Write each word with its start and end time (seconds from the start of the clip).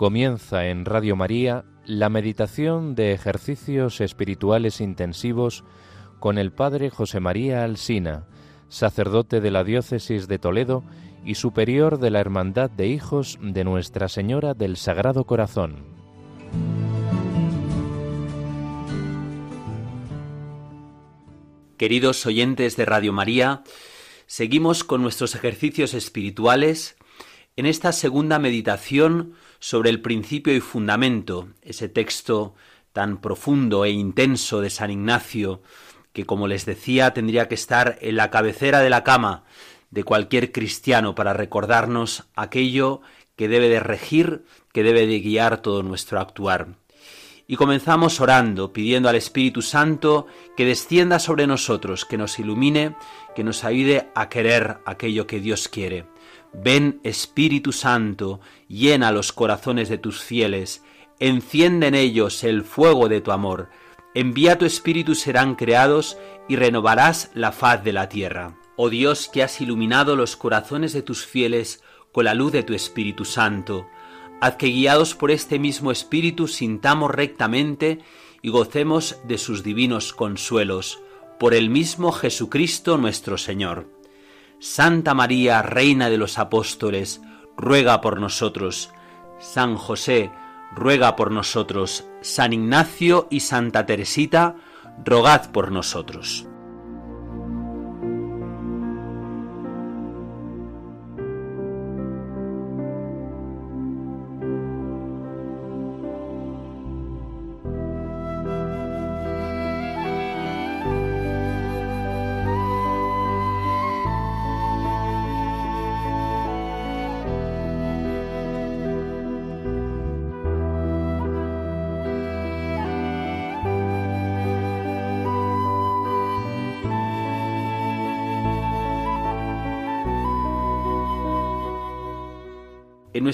Comienza 0.00 0.66
en 0.68 0.86
Radio 0.86 1.14
María 1.14 1.66
la 1.84 2.08
meditación 2.08 2.94
de 2.94 3.12
ejercicios 3.12 4.00
espirituales 4.00 4.80
intensivos 4.80 5.62
con 6.20 6.38
el 6.38 6.52
Padre 6.52 6.88
José 6.88 7.20
María 7.20 7.64
Alsina, 7.64 8.26
sacerdote 8.70 9.42
de 9.42 9.50
la 9.50 9.62
Diócesis 9.62 10.26
de 10.26 10.38
Toledo 10.38 10.84
y 11.22 11.34
superior 11.34 11.98
de 11.98 12.08
la 12.08 12.20
Hermandad 12.20 12.70
de 12.70 12.86
Hijos 12.86 13.38
de 13.42 13.62
Nuestra 13.62 14.08
Señora 14.08 14.54
del 14.54 14.78
Sagrado 14.78 15.26
Corazón. 15.26 15.84
Queridos 21.76 22.24
oyentes 22.24 22.74
de 22.78 22.86
Radio 22.86 23.12
María, 23.12 23.64
seguimos 24.26 24.82
con 24.82 25.02
nuestros 25.02 25.34
ejercicios 25.34 25.92
espirituales 25.92 26.96
en 27.56 27.66
esta 27.66 27.92
segunda 27.92 28.38
meditación 28.38 29.34
sobre 29.58 29.90
el 29.90 30.00
principio 30.00 30.54
y 30.54 30.60
fundamento, 30.60 31.48
ese 31.62 31.88
texto 31.88 32.54
tan 32.92 33.20
profundo 33.20 33.84
e 33.84 33.90
intenso 33.90 34.60
de 34.60 34.70
San 34.70 34.90
Ignacio, 34.90 35.62
que 36.12 36.24
como 36.24 36.48
les 36.48 36.66
decía 36.66 37.12
tendría 37.12 37.48
que 37.48 37.54
estar 37.54 37.98
en 38.00 38.16
la 38.16 38.30
cabecera 38.30 38.80
de 38.80 38.90
la 38.90 39.04
cama 39.04 39.44
de 39.90 40.04
cualquier 40.04 40.52
cristiano 40.52 41.14
para 41.14 41.32
recordarnos 41.32 42.24
aquello 42.34 43.02
que 43.36 43.48
debe 43.48 43.68
de 43.68 43.80
regir, 43.80 44.44
que 44.72 44.82
debe 44.82 45.06
de 45.06 45.20
guiar 45.20 45.62
todo 45.62 45.82
nuestro 45.82 46.20
actuar. 46.20 46.76
Y 47.46 47.56
comenzamos 47.56 48.20
orando, 48.20 48.72
pidiendo 48.72 49.08
al 49.08 49.16
Espíritu 49.16 49.60
Santo 49.60 50.26
que 50.56 50.64
descienda 50.64 51.18
sobre 51.18 51.48
nosotros, 51.48 52.04
que 52.04 52.16
nos 52.16 52.38
ilumine, 52.38 52.94
que 53.34 53.42
nos 53.42 53.64
ayude 53.64 54.08
a 54.14 54.28
querer 54.28 54.78
aquello 54.86 55.26
que 55.26 55.40
Dios 55.40 55.66
quiere. 55.66 56.06
Ven 56.52 57.00
Espíritu 57.04 57.72
Santo, 57.72 58.40
llena 58.68 59.12
los 59.12 59.32
corazones 59.32 59.88
de 59.88 59.98
tus 59.98 60.20
fieles, 60.20 60.82
enciende 61.18 61.86
en 61.86 61.94
ellos 61.94 62.42
el 62.44 62.64
fuego 62.64 63.08
de 63.08 63.20
tu 63.20 63.30
amor, 63.30 63.68
envía 64.14 64.58
tu 64.58 64.64
Espíritu 64.64 65.14
serán 65.14 65.54
creados 65.54 66.18
y 66.48 66.56
renovarás 66.56 67.30
la 67.34 67.52
faz 67.52 67.84
de 67.84 67.92
la 67.92 68.08
tierra. 68.08 68.56
Oh 68.76 68.90
Dios 68.90 69.28
que 69.32 69.42
has 69.42 69.60
iluminado 69.60 70.16
los 70.16 70.36
corazones 70.36 70.92
de 70.92 71.02
tus 71.02 71.24
fieles 71.24 71.82
con 72.12 72.24
la 72.24 72.34
luz 72.34 72.52
de 72.52 72.62
tu 72.62 72.74
Espíritu 72.74 73.24
Santo, 73.24 73.86
haz 74.40 74.56
que 74.56 74.66
guiados 74.66 75.14
por 75.14 75.30
este 75.30 75.58
mismo 75.58 75.92
Espíritu 75.92 76.48
sintamos 76.48 77.10
rectamente 77.10 78.00
y 78.42 78.48
gocemos 78.48 79.18
de 79.24 79.38
sus 79.38 79.62
divinos 79.62 80.12
consuelos, 80.12 81.00
por 81.38 81.54
el 81.54 81.70
mismo 81.70 82.10
Jesucristo 82.10 82.98
nuestro 82.98 83.38
Señor. 83.38 83.99
Santa 84.60 85.14
María, 85.14 85.62
Reina 85.62 86.10
de 86.10 86.18
los 86.18 86.38
Apóstoles, 86.38 87.22
ruega 87.56 88.02
por 88.02 88.20
nosotros. 88.20 88.92
San 89.38 89.76
José, 89.76 90.30
ruega 90.70 91.16
por 91.16 91.30
nosotros. 91.30 92.06
San 92.20 92.52
Ignacio 92.52 93.26
y 93.30 93.40
Santa 93.40 93.86
Teresita, 93.86 94.56
rogad 95.02 95.50
por 95.50 95.72
nosotros. 95.72 96.46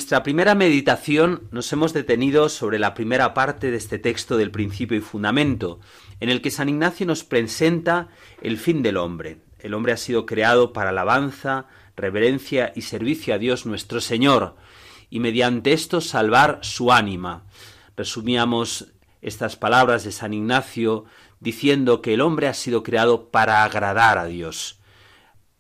Nuestra 0.07 0.23
primera 0.23 0.55
meditación 0.55 1.49
nos 1.51 1.73
hemos 1.73 1.93
detenido 1.93 2.49
sobre 2.49 2.79
la 2.79 2.95
primera 2.95 3.35
parte 3.35 3.73
de 3.73 3.77
este 3.77 3.99
texto 3.99 4.37
del 4.37 4.53
principio 4.53 4.97
y 4.97 5.01
fundamento, 5.01 5.81
en 6.21 6.29
el 6.29 6.43
que 6.43 6.53
San 6.53 6.69
Ignacio 6.69 7.07
nos 7.07 7.25
presenta 7.25 8.07
el 8.41 8.57
fin 8.57 8.85
del 8.85 8.99
hombre. 8.99 9.39
El 9.59 9.75
hombre 9.75 9.93
ha 9.93 9.97
sido 9.97 10.25
creado 10.25 10.73
para 10.73 10.91
alabanza, 10.91 11.67
reverencia 11.97 12.73
y 12.77 12.83
servicio 12.83 13.35
a 13.35 13.39
Dios 13.39 13.67
nuestro 13.67 14.01
Señor, 14.01 14.55
y 15.11 15.19
mediante 15.19 15.73
esto 15.73 16.01
salvar 16.01 16.61
su 16.63 16.93
ánima. 16.93 17.43
Resumíamos 17.97 18.93
estas 19.23 19.57
palabras 19.57 20.05
de 20.05 20.13
San 20.13 20.33
Ignacio 20.33 21.07
diciendo 21.41 22.01
que 22.01 22.15
el 22.15 22.21
hombre 22.21 22.47
ha 22.47 22.55
sido 22.55 22.85
creado 22.85 23.31
para 23.31 23.65
agradar 23.65 24.19
a 24.19 24.27
Dios. 24.27 24.79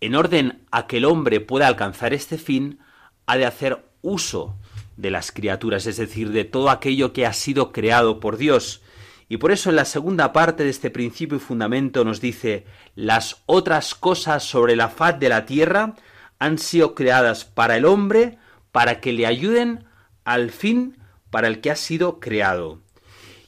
En 0.01 0.15
orden 0.15 0.65
a 0.71 0.87
que 0.87 0.99
el 0.99 1.05
hombre 1.05 1.41
pueda 1.41 1.67
alcanzar 1.67 2.15
este 2.15 2.39
fin, 2.39 2.79
ha 3.27 3.37
de 3.37 3.45
hacer 3.45 3.85
uso 4.07 4.57
de 4.97 5.11
las 5.11 5.33
criaturas, 5.33 5.87
es 5.87 5.97
decir, 5.97 6.31
de 6.31 6.45
todo 6.45 6.71
aquello 6.71 7.13
que 7.13 7.27
ha 7.27 7.33
sido 7.33 7.73
creado 7.73 8.21
por 8.21 8.37
Dios. 8.37 8.83
Y 9.29 9.39
por 9.39 9.51
eso 9.51 9.71
en 9.71 9.77
la 9.77 9.85
segunda 9.85 10.33
parte 10.33 10.65
de 10.65 10.71
este 10.71 10.91
principio 10.91 11.37
y 11.37 11.41
fundamento 11.41 12.05
nos 12.05 12.21
dice, 12.21 12.65
las 12.95 13.43
otras 13.47 13.95
cosas 13.95 14.45
sobre 14.45 14.77
la 14.77 14.89
faz 14.89 15.19
de 15.19 15.29
la 15.29 15.45
tierra 15.45 15.97
han 16.39 16.59
sido 16.59 16.95
creadas 16.95 17.45
para 17.45 17.77
el 17.77 17.85
hombre, 17.85 18.39
para 18.71 19.01
que 19.01 19.13
le 19.13 19.27
ayuden 19.27 19.85
al 20.25 20.51
fin 20.51 20.97
para 21.31 21.49
el 21.49 21.61
que 21.61 21.71
ha 21.71 21.77
sido 21.77 22.21
creado. 22.21 22.81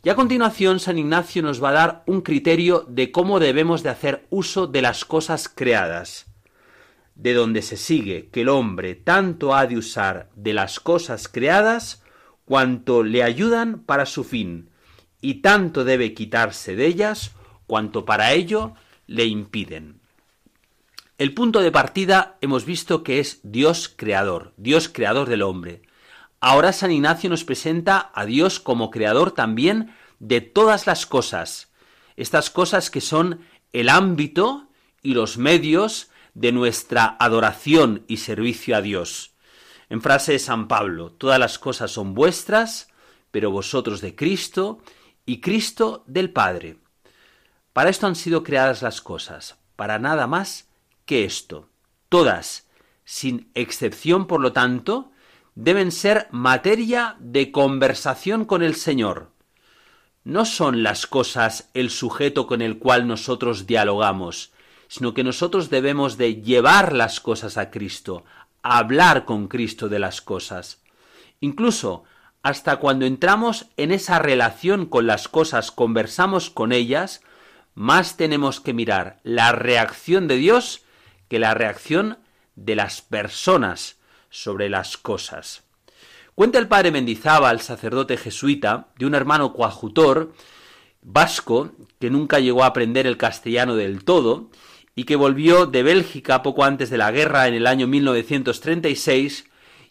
Y 0.03 0.11
a 0.11 0.17
continuación 0.17 0.81
San 0.81 0.99
Ignacio 0.99 1.43
nos 1.43 1.63
va 1.63 1.71
a 1.71 1.73
dar 1.73 2.03
un 2.07 2.23
criterio 2.23 2.85
de 2.89 3.13
cómo 3.13 3.41
debemos 3.41 3.83
de 3.83 3.91
hacer 3.91 4.27
uso 4.31 4.67
de 4.67 4.83
las 4.83 5.05
cosas 5.05 5.49
creadas 5.49 6.29
de 7.19 7.35
donde 7.35 7.63
se 7.63 7.77
sigue 7.77 8.29
que 8.31 8.43
el 8.43 8.49
hombre 8.49 8.95
tanto 8.95 9.55
ha 9.55 9.67
de 9.67 9.77
usar 9.77 10.31
de 10.37 10.55
las 10.55 10.81
cosas 10.81 11.29
creadas 11.29 12.03
cuanto 12.45 13.03
le 13.03 13.23
ayudan 13.23 13.81
para 13.81 14.07
su 14.07 14.25
fin, 14.25 14.71
y 15.21 15.35
tanto 15.43 15.85
debe 15.85 16.15
quitarse 16.15 16.77
de 16.77 16.87
ellas 16.87 17.33
cuanto 17.67 18.05
para 18.05 18.33
ello 18.33 18.75
le 19.07 19.27
impiden. 19.27 20.01
El 21.19 21.35
punto 21.35 21.61
de 21.61 21.73
partida 21.73 22.39
hemos 22.41 22.65
visto 22.65 23.03
que 23.03 23.19
es 23.19 23.41
Dios 23.43 23.93
creador, 23.95 24.55
Dios 24.57 24.89
creador 24.89 25.29
del 25.29 25.43
hombre. 25.43 25.83
Ahora 26.41 26.73
San 26.73 26.93
Ignacio 26.93 27.29
nos 27.29 27.43
presenta 27.43 28.13
a 28.15 28.25
Dios 28.25 28.61
como 28.61 28.93
creador 28.93 29.33
también 29.33 29.93
de 30.21 30.41
todas 30.41 30.87
las 30.87 31.05
cosas, 31.05 31.73
estas 32.17 32.51
cosas 32.51 32.91
que 32.91 33.01
son 33.01 33.41
el 33.73 33.89
ámbito 33.89 34.69
y 35.03 35.15
los 35.15 35.37
medios 35.37 36.11
de 36.39 36.53
nuestra 36.53 37.17
adoración 37.19 38.05
y 38.07 38.19
servicio 38.19 38.77
a 38.77 38.81
Dios. 38.81 39.33
En 39.89 40.01
frase 40.01 40.33
de 40.33 40.39
San 40.39 40.69
Pablo, 40.69 41.11
todas 41.11 41.41
las 41.41 41.59
cosas 41.59 41.91
son 41.91 42.15
vuestras, 42.15 42.93
pero 43.33 43.51
vosotros 43.51 44.01
de 44.01 44.15
Cristo 44.15 44.79
y 45.27 45.41
Cristo 45.41 46.05
del 46.07 46.31
Padre. 46.31 46.77
Para 47.73 47.91
esto 47.91 48.07
han 48.07 48.15
sido 48.15 48.45
creadas 48.45 48.83
las 48.83 49.01
cosas, 49.01 49.59
para 49.75 49.99
nada 49.99 50.29
más 50.29 50.69
que 51.07 51.25
esto. 51.25 51.71
Todas, 52.09 52.69
sin 53.05 53.51
excepción, 53.55 54.29
por 54.29 54.41
lo 54.41 54.53
tanto, 54.53 55.11
deben 55.57 55.91
ser 55.91 56.29
materia 56.31 57.17
de 57.19 57.51
conversación 57.51 58.45
con 58.45 58.63
el 58.63 58.77
Señor. 58.77 59.33
No 60.23 60.45
son 60.45 60.85
las 60.85 61.09
cosas 61.09 61.69
el 61.75 61.91
sujeto 61.91 62.47
con 62.47 62.63
el 62.63 62.79
cual 62.79 63.09
nosotros 63.09 63.67
dialogamos, 63.67 64.53
sino 64.89 65.15
que 65.15 65.25
nosotros 65.25 65.71
debemos 65.71 66.17
de 66.17 66.43
llevar 66.43 66.93
las 66.93 67.21
cosas 67.21 67.57
a 67.57 67.71
Cristo, 67.71 68.25
hablar 68.63 69.25
con 69.25 69.49
Cristo 69.49 69.89
de 69.89 69.99
las 69.99 70.21
cosas. 70.21 70.83
Incluso 71.41 72.05
hasta 72.43 72.77
cuando 72.77 73.05
entramos 73.05 73.67
en 73.77 73.93
esa 73.93 74.19
relación 74.19 74.87
con 74.87 75.07
las 75.07 75.29
cosas, 75.29 75.71
conversamos 75.71 76.51
con 76.51 76.73
ellas, 76.73 77.21
más 77.75 78.17
tenemos 78.17 78.61
que 78.61 78.73
mirar 78.73 79.21
la 79.23 79.53
reacción 79.53 80.29
de 80.29 80.37
Dios 80.37 80.83
que 81.29 81.39
la 81.39 81.55
reacción 81.55 82.19
de 82.57 82.75
las 82.75 83.03
personas 83.03 83.99
sobre 84.31 84.69
las 84.69 84.97
cosas. 84.97 85.65
Cuenta 86.35 86.59
el 86.59 86.69
padre 86.69 86.91
Mendizábal, 86.91 87.61
sacerdote 87.61 88.17
jesuita, 88.17 88.89
de 88.97 89.07
un 89.07 89.15
hermano 89.15 89.53
coajutor 89.53 90.33
vasco 91.03 91.73
que 91.99 92.11
nunca 92.11 92.39
llegó 92.39 92.65
a 92.65 92.69
aprender 92.69 93.07
el 93.07 93.17
castellano 93.17 93.77
del 93.77 94.05
todo 94.05 94.51
y 94.99 95.05
que 95.05 95.15
volvió 95.15 95.67
de 95.67 95.85
Bélgica 95.85 96.43
poco 96.43 96.65
antes 96.65 96.91
de 96.91 96.99
la 96.99 97.13
guerra 97.13 97.47
en 97.47 97.55
el 97.55 97.69
año 97.69 97.87
1936 97.87 99.45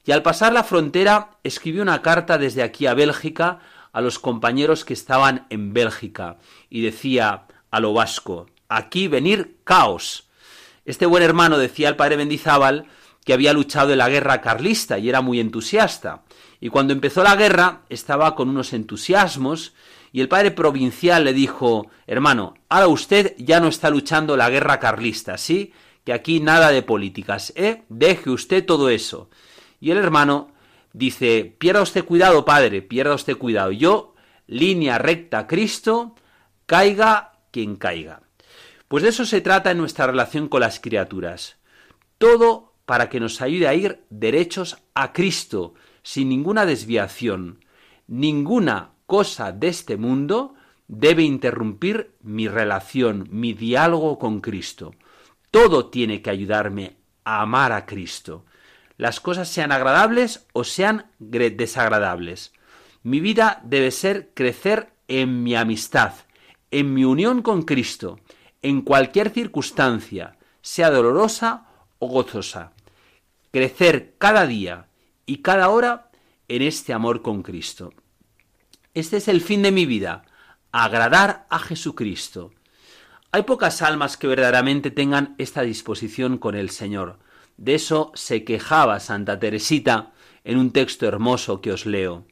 y 0.03 0.11
al 0.11 0.21
pasar 0.21 0.51
la 0.51 0.65
frontera 0.65 1.37
escribió 1.45 1.81
una 1.81 2.01
carta 2.01 2.37
desde 2.37 2.61
aquí 2.61 2.87
a 2.87 2.93
Bélgica 2.93 3.59
a 3.93 4.01
los 4.01 4.19
compañeros 4.19 4.83
que 4.83 4.91
estaban 4.91 5.47
en 5.49 5.71
Bélgica 5.71 6.39
y 6.69 6.81
decía 6.81 7.45
a 7.71 7.79
lo 7.79 7.93
vasco, 7.93 8.47
aquí 8.67 9.07
venir 9.07 9.55
caos. 9.63 10.27
Este 10.83 11.05
buen 11.05 11.23
hermano 11.23 11.57
decía 11.57 11.87
al 11.87 11.95
padre 11.95 12.17
Mendizábal 12.17 12.87
que 13.23 13.31
había 13.31 13.53
luchado 13.53 13.93
en 13.93 13.99
la 13.99 14.09
guerra 14.09 14.41
carlista 14.41 14.99
y 14.99 15.07
era 15.07 15.21
muy 15.21 15.39
entusiasta. 15.39 16.23
Y 16.59 16.67
cuando 16.67 16.91
empezó 16.91 17.23
la 17.23 17.37
guerra 17.37 17.83
estaba 17.87 18.35
con 18.35 18.49
unos 18.49 18.73
entusiasmos 18.73 19.73
y 20.11 20.21
el 20.21 20.29
padre 20.29 20.51
provincial 20.51 21.23
le 21.23 21.33
dijo, 21.33 21.87
hermano, 22.05 22.55
ahora 22.69 22.87
usted 22.87 23.35
ya 23.37 23.59
no 23.59 23.67
está 23.67 23.89
luchando 23.89 24.37
la 24.37 24.49
guerra 24.49 24.79
carlista, 24.79 25.37
¿sí? 25.37 25.73
Que 26.03 26.13
aquí 26.13 26.39
nada 26.39 26.71
de 26.71 26.81
políticas, 26.81 27.53
¿eh? 27.55 27.83
Deje 27.89 28.29
usted 28.29 28.65
todo 28.65 28.89
eso. 28.89 29.29
Y 29.79 29.91
el 29.91 29.97
hermano 29.97 30.51
dice, 30.93 31.55
pierda 31.57 31.81
usted 31.81 32.05
cuidado, 32.05 32.45
padre, 32.45 32.81
pierda 32.81 33.13
usted 33.13 33.37
cuidado. 33.37 33.71
Yo, 33.71 34.15
línea 34.47 34.97
recta 34.97 35.47
Cristo, 35.47 36.15
caiga 36.65 37.33
quien 37.51 37.75
caiga. 37.75 38.21
Pues 38.87 39.03
de 39.03 39.09
eso 39.09 39.25
se 39.25 39.41
trata 39.41 39.71
en 39.71 39.77
nuestra 39.77 40.07
relación 40.07 40.47
con 40.47 40.61
las 40.61 40.79
criaturas. 40.79 41.57
Todo 42.17 42.73
para 42.85 43.09
que 43.09 43.19
nos 43.19 43.41
ayude 43.41 43.67
a 43.67 43.75
ir 43.75 44.05
derechos 44.09 44.77
a 44.93 45.11
Cristo, 45.11 45.73
sin 46.03 46.29
ninguna 46.29 46.65
desviación. 46.65 47.65
Ninguna 48.07 48.91
cosa 49.07 49.51
de 49.51 49.69
este 49.69 49.97
mundo 49.97 50.53
debe 50.87 51.23
interrumpir 51.23 52.11
mi 52.21 52.47
relación, 52.47 53.27
mi 53.31 53.53
diálogo 53.53 54.19
con 54.19 54.41
Cristo. 54.41 54.93
Todo 55.49 55.87
tiene 55.87 56.21
que 56.21 56.29
ayudarme 56.29 56.97
a 57.23 57.41
amar 57.41 57.71
a 57.71 57.87
Cristo. 57.87 58.45
Las 58.97 59.19
cosas 59.19 59.49
sean 59.49 59.71
agradables 59.71 60.45
o 60.53 60.63
sean 60.63 61.07
desagradables. 61.17 62.53
Mi 63.01 63.19
vida 63.19 63.61
debe 63.63 63.89
ser 63.89 64.29
crecer 64.35 64.91
en 65.07 65.41
mi 65.41 65.55
amistad, 65.55 66.13
en 66.69 66.93
mi 66.93 67.03
unión 67.03 67.41
con 67.41 67.63
Cristo, 67.63 68.19
en 68.61 68.81
cualquier 68.81 69.31
circunstancia, 69.31 70.37
sea 70.61 70.91
dolorosa 70.91 71.65
o 71.97 72.07
gozosa 72.07 72.73
crecer 73.51 74.15
cada 74.17 74.45
día 74.45 74.87
y 75.25 75.37
cada 75.37 75.69
hora 75.69 76.11
en 76.47 76.61
este 76.61 76.93
amor 76.93 77.21
con 77.21 77.41
Cristo. 77.41 77.93
Este 78.97 79.17
es 79.17 79.27
el 79.27 79.41
fin 79.41 79.61
de 79.61 79.71
mi 79.71 79.85
vida, 79.85 80.23
agradar 80.71 81.45
a 81.51 81.59
Jesucristo. 81.59 82.49
Hay 83.31 83.43
pocas 83.43 83.83
almas 83.83 84.17
que 84.17 84.25
verdaderamente 84.25 84.89
tengan 84.89 85.35
esta 85.37 85.61
disposición 85.61 86.39
con 86.39 86.55
el 86.55 86.71
Señor. 86.71 87.19
De 87.57 87.75
eso 87.75 88.11
se 88.15 88.43
quejaba 88.43 88.99
Santa 88.99 89.37
Teresita 89.37 90.13
en 90.43 90.57
un 90.57 90.71
texto 90.71 91.05
hermoso 91.05 91.61
que 91.61 91.71
os 91.71 91.85
leo. 91.85 92.25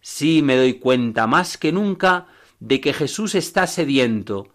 Sí 0.00 0.42
me 0.42 0.56
doy 0.56 0.80
cuenta 0.80 1.28
más 1.28 1.56
que 1.56 1.70
nunca 1.70 2.26
de 2.58 2.80
que 2.80 2.92
Jesús 2.92 3.36
está 3.36 3.68
sediento. 3.68 4.48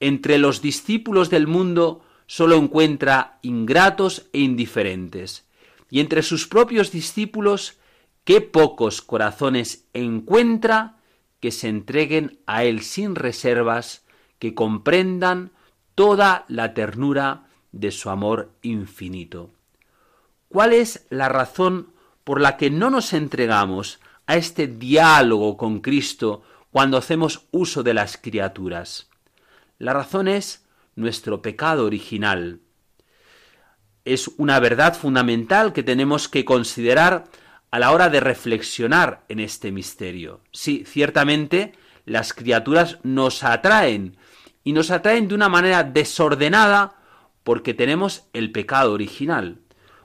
Entre 0.00 0.38
los 0.38 0.60
discípulos 0.60 1.30
del 1.30 1.46
mundo 1.46 2.04
solo 2.26 2.56
encuentra 2.56 3.38
ingratos 3.42 4.26
e 4.32 4.40
indiferentes 4.40 5.46
y 5.88 6.00
entre 6.00 6.22
sus 6.22 6.48
propios 6.48 6.90
discípulos, 6.90 7.78
qué 8.24 8.40
pocos 8.40 9.02
corazones 9.02 9.84
encuentra 9.92 10.95
que 11.40 11.50
se 11.50 11.68
entreguen 11.68 12.40
a 12.46 12.64
Él 12.64 12.82
sin 12.82 13.14
reservas, 13.14 14.04
que 14.38 14.54
comprendan 14.54 15.52
toda 15.94 16.44
la 16.48 16.74
ternura 16.74 17.48
de 17.72 17.90
su 17.90 18.10
amor 18.10 18.52
infinito. 18.62 19.50
¿Cuál 20.48 20.72
es 20.72 21.06
la 21.10 21.28
razón 21.28 21.92
por 22.24 22.40
la 22.40 22.56
que 22.56 22.70
no 22.70 22.90
nos 22.90 23.12
entregamos 23.12 24.00
a 24.26 24.36
este 24.36 24.66
diálogo 24.66 25.56
con 25.56 25.80
Cristo 25.80 26.42
cuando 26.70 26.96
hacemos 26.96 27.46
uso 27.50 27.82
de 27.82 27.94
las 27.94 28.16
criaturas? 28.16 29.08
La 29.78 29.92
razón 29.92 30.28
es 30.28 30.66
nuestro 30.94 31.42
pecado 31.42 31.84
original, 31.84 32.60
es 34.06 34.30
una 34.38 34.60
verdad 34.60 34.96
fundamental 34.96 35.72
que 35.72 35.82
tenemos 35.82 36.28
que 36.28 36.44
considerar 36.44 37.24
a 37.70 37.78
la 37.78 37.92
hora 37.92 38.08
de 38.08 38.20
reflexionar 38.20 39.24
en 39.28 39.40
este 39.40 39.72
misterio. 39.72 40.40
Sí, 40.52 40.84
ciertamente 40.86 41.72
las 42.04 42.32
criaturas 42.32 42.98
nos 43.02 43.42
atraen 43.42 44.16
y 44.64 44.72
nos 44.72 44.90
atraen 44.90 45.28
de 45.28 45.34
una 45.34 45.48
manera 45.48 45.82
desordenada 45.84 46.96
porque 47.42 47.74
tenemos 47.74 48.24
el 48.32 48.52
pecado 48.52 48.92
original. 48.92 49.60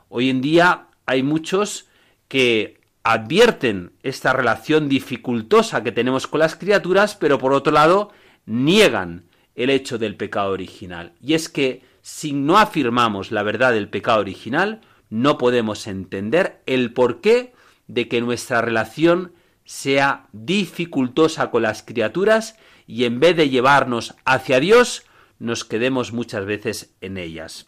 Hoy 0.10 0.30
en 0.30 0.42
día 0.42 0.88
hay 1.06 1.24
muchos 1.24 1.88
que 2.28 2.82
advierten 3.04 3.94
esta 4.04 4.34
relación 4.34 4.88
dificultosa 4.90 5.84
que 5.84 5.92
tenemos 5.92 6.28
con 6.28 6.40
las 6.40 6.56
criaturas, 6.56 7.16
pero 7.16 7.40
por 7.40 7.54
otro 7.54 7.74
lado 7.74 8.12
niegan 8.46 9.26
el 9.56 9.70
hecho 9.70 9.98
del 9.98 10.16
pecado 10.16 10.52
original. 10.52 11.14
Y 11.22 11.34
es 11.34 11.50
que 11.50 11.84
si 12.02 12.34
no 12.34 12.58
afirmamos 12.58 13.32
la 13.32 13.44
verdad 13.44 13.74
del 13.74 13.90
pecado 13.90 14.20
original, 14.20 14.82
no 15.12 15.38
podemos 15.38 15.86
entender 15.86 16.64
el 16.66 16.94
porqué 16.94 17.54
de 17.88 18.08
que 18.08 18.22
nuestra 18.22 18.62
relación 18.62 19.34
sea 19.66 20.28
dificultosa 20.32 21.52
con 21.52 21.62
las 21.62 21.84
criaturas 21.84 22.56
y 22.88 23.04
en 23.04 23.20
vez 23.20 23.36
de 23.36 23.50
llevarnos 23.50 24.16
hacia 24.26 24.60
Dios, 24.60 25.04
nos 25.38 25.66
quedemos 25.66 26.14
muchas 26.14 26.46
veces 26.46 26.94
en 27.02 27.18
ellas. 27.18 27.68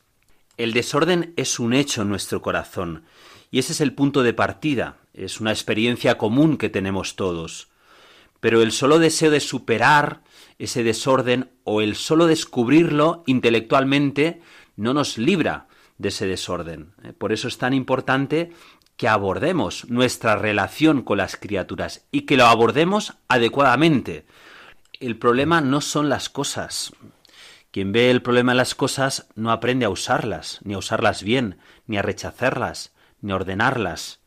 El 0.58 0.72
desorden 0.72 1.34
es 1.36 1.60
un 1.60 1.74
hecho 1.74 2.04
en 2.04 2.10
nuestro 2.10 2.42
corazón 2.42 3.04
y 3.52 3.60
ese 3.60 3.74
es 3.74 3.82
el 3.82 3.94
punto 3.94 4.24
de 4.24 4.34
partida, 4.34 4.98
es 5.14 5.42
una 5.42 5.52
experiencia 5.52 6.18
común 6.18 6.58
que 6.58 6.70
tenemos 6.70 7.18
todos. 7.18 7.68
Pero 8.40 8.62
el 8.62 8.72
solo 8.72 9.00
deseo 9.00 9.32
de 9.32 9.42
superar 9.42 10.22
ese 10.60 10.84
desorden 10.84 11.52
o 11.66 11.82
el 11.82 11.96
solo 11.96 12.26
descubrirlo 12.26 13.24
intelectualmente 13.26 14.42
no 14.78 14.94
nos 14.94 15.18
libra 15.18 15.68
de 15.98 16.10
ese 16.10 16.26
desorden. 16.26 16.94
¿eh? 17.04 17.14
Por 17.14 17.32
eso 17.32 17.48
es 17.48 17.58
tan 17.58 17.74
importante 17.74 18.52
que 18.98 19.08
abordemos 19.08 19.90
nuestra 19.90 20.36
relación 20.36 21.02
con 21.02 21.18
las 21.18 21.36
criaturas 21.36 22.06
y 22.12 22.22
que 22.22 22.38
lo 22.38 22.46
abordemos 22.46 23.14
adecuadamente. 23.28 24.26
El 25.00 25.18
problema 25.18 25.62
no 25.62 25.82
son 25.82 26.10
las 26.10 26.30
cosas. 26.30 26.94
Quien 27.72 27.92
ve 27.92 28.12
el 28.12 28.22
problema 28.22 28.52
en 28.52 28.58
las 28.58 28.76
cosas 28.76 29.28
no 29.36 29.52
aprende 29.52 29.86
a 29.86 29.90
usarlas, 29.90 30.60
ni 30.64 30.76
a 30.76 30.78
usarlas 30.78 31.24
bien, 31.24 31.58
ni 31.88 31.98
a 31.98 32.04
rechazarlas, 32.04 32.94
ni 33.22 33.32
a 33.32 33.36
ordenarlas. 33.36 34.20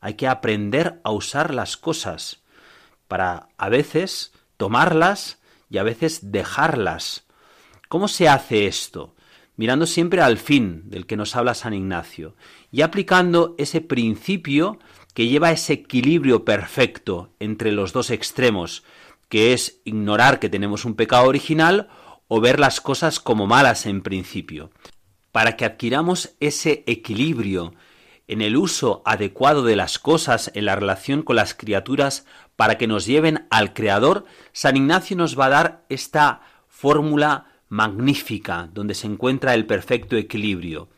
Hay 0.00 0.14
que 0.14 0.26
aprender 0.26 1.00
a 1.04 1.12
usar 1.12 1.54
las 1.54 1.76
cosas 1.76 2.42
para 3.06 3.48
a 3.56 3.68
veces 3.68 4.32
tomarlas 4.56 5.38
y 5.70 5.78
a 5.78 5.82
veces 5.84 6.32
dejarlas. 6.32 7.24
¿Cómo 7.88 8.08
se 8.08 8.28
hace 8.28 8.66
esto? 8.66 9.14
Mirando 9.58 9.86
siempre 9.86 10.22
al 10.22 10.38
fin 10.38 10.88
del 10.88 11.04
que 11.04 11.16
nos 11.16 11.34
habla 11.34 11.52
San 11.52 11.74
Ignacio 11.74 12.36
y 12.70 12.82
aplicando 12.82 13.56
ese 13.58 13.80
principio 13.80 14.78
que 15.14 15.26
lleva 15.26 15.50
ese 15.50 15.72
equilibrio 15.72 16.44
perfecto 16.44 17.34
entre 17.40 17.72
los 17.72 17.92
dos 17.92 18.10
extremos, 18.10 18.84
que 19.28 19.52
es 19.52 19.80
ignorar 19.84 20.38
que 20.38 20.48
tenemos 20.48 20.84
un 20.84 20.94
pecado 20.94 21.26
original 21.26 21.88
o 22.28 22.40
ver 22.40 22.60
las 22.60 22.80
cosas 22.80 23.18
como 23.18 23.48
malas 23.48 23.86
en 23.86 24.02
principio. 24.02 24.70
Para 25.32 25.56
que 25.56 25.64
adquiramos 25.64 26.36
ese 26.38 26.84
equilibrio 26.86 27.74
en 28.28 28.42
el 28.42 28.56
uso 28.56 29.02
adecuado 29.04 29.64
de 29.64 29.74
las 29.74 29.98
cosas 29.98 30.52
en 30.54 30.66
la 30.66 30.76
relación 30.76 31.22
con 31.22 31.34
las 31.34 31.54
criaturas 31.54 32.26
para 32.54 32.78
que 32.78 32.86
nos 32.86 33.06
lleven 33.06 33.48
al 33.50 33.72
Creador, 33.72 34.24
San 34.52 34.76
Ignacio 34.76 35.16
nos 35.16 35.36
va 35.36 35.46
a 35.46 35.50
dar 35.50 35.84
esta 35.88 36.42
fórmula 36.68 37.57
magnífica 37.68 38.68
donde 38.72 38.94
se 38.94 39.06
encuentra 39.06 39.54
el 39.54 39.66
perfecto 39.66 40.16
equilibrio. 40.16 40.88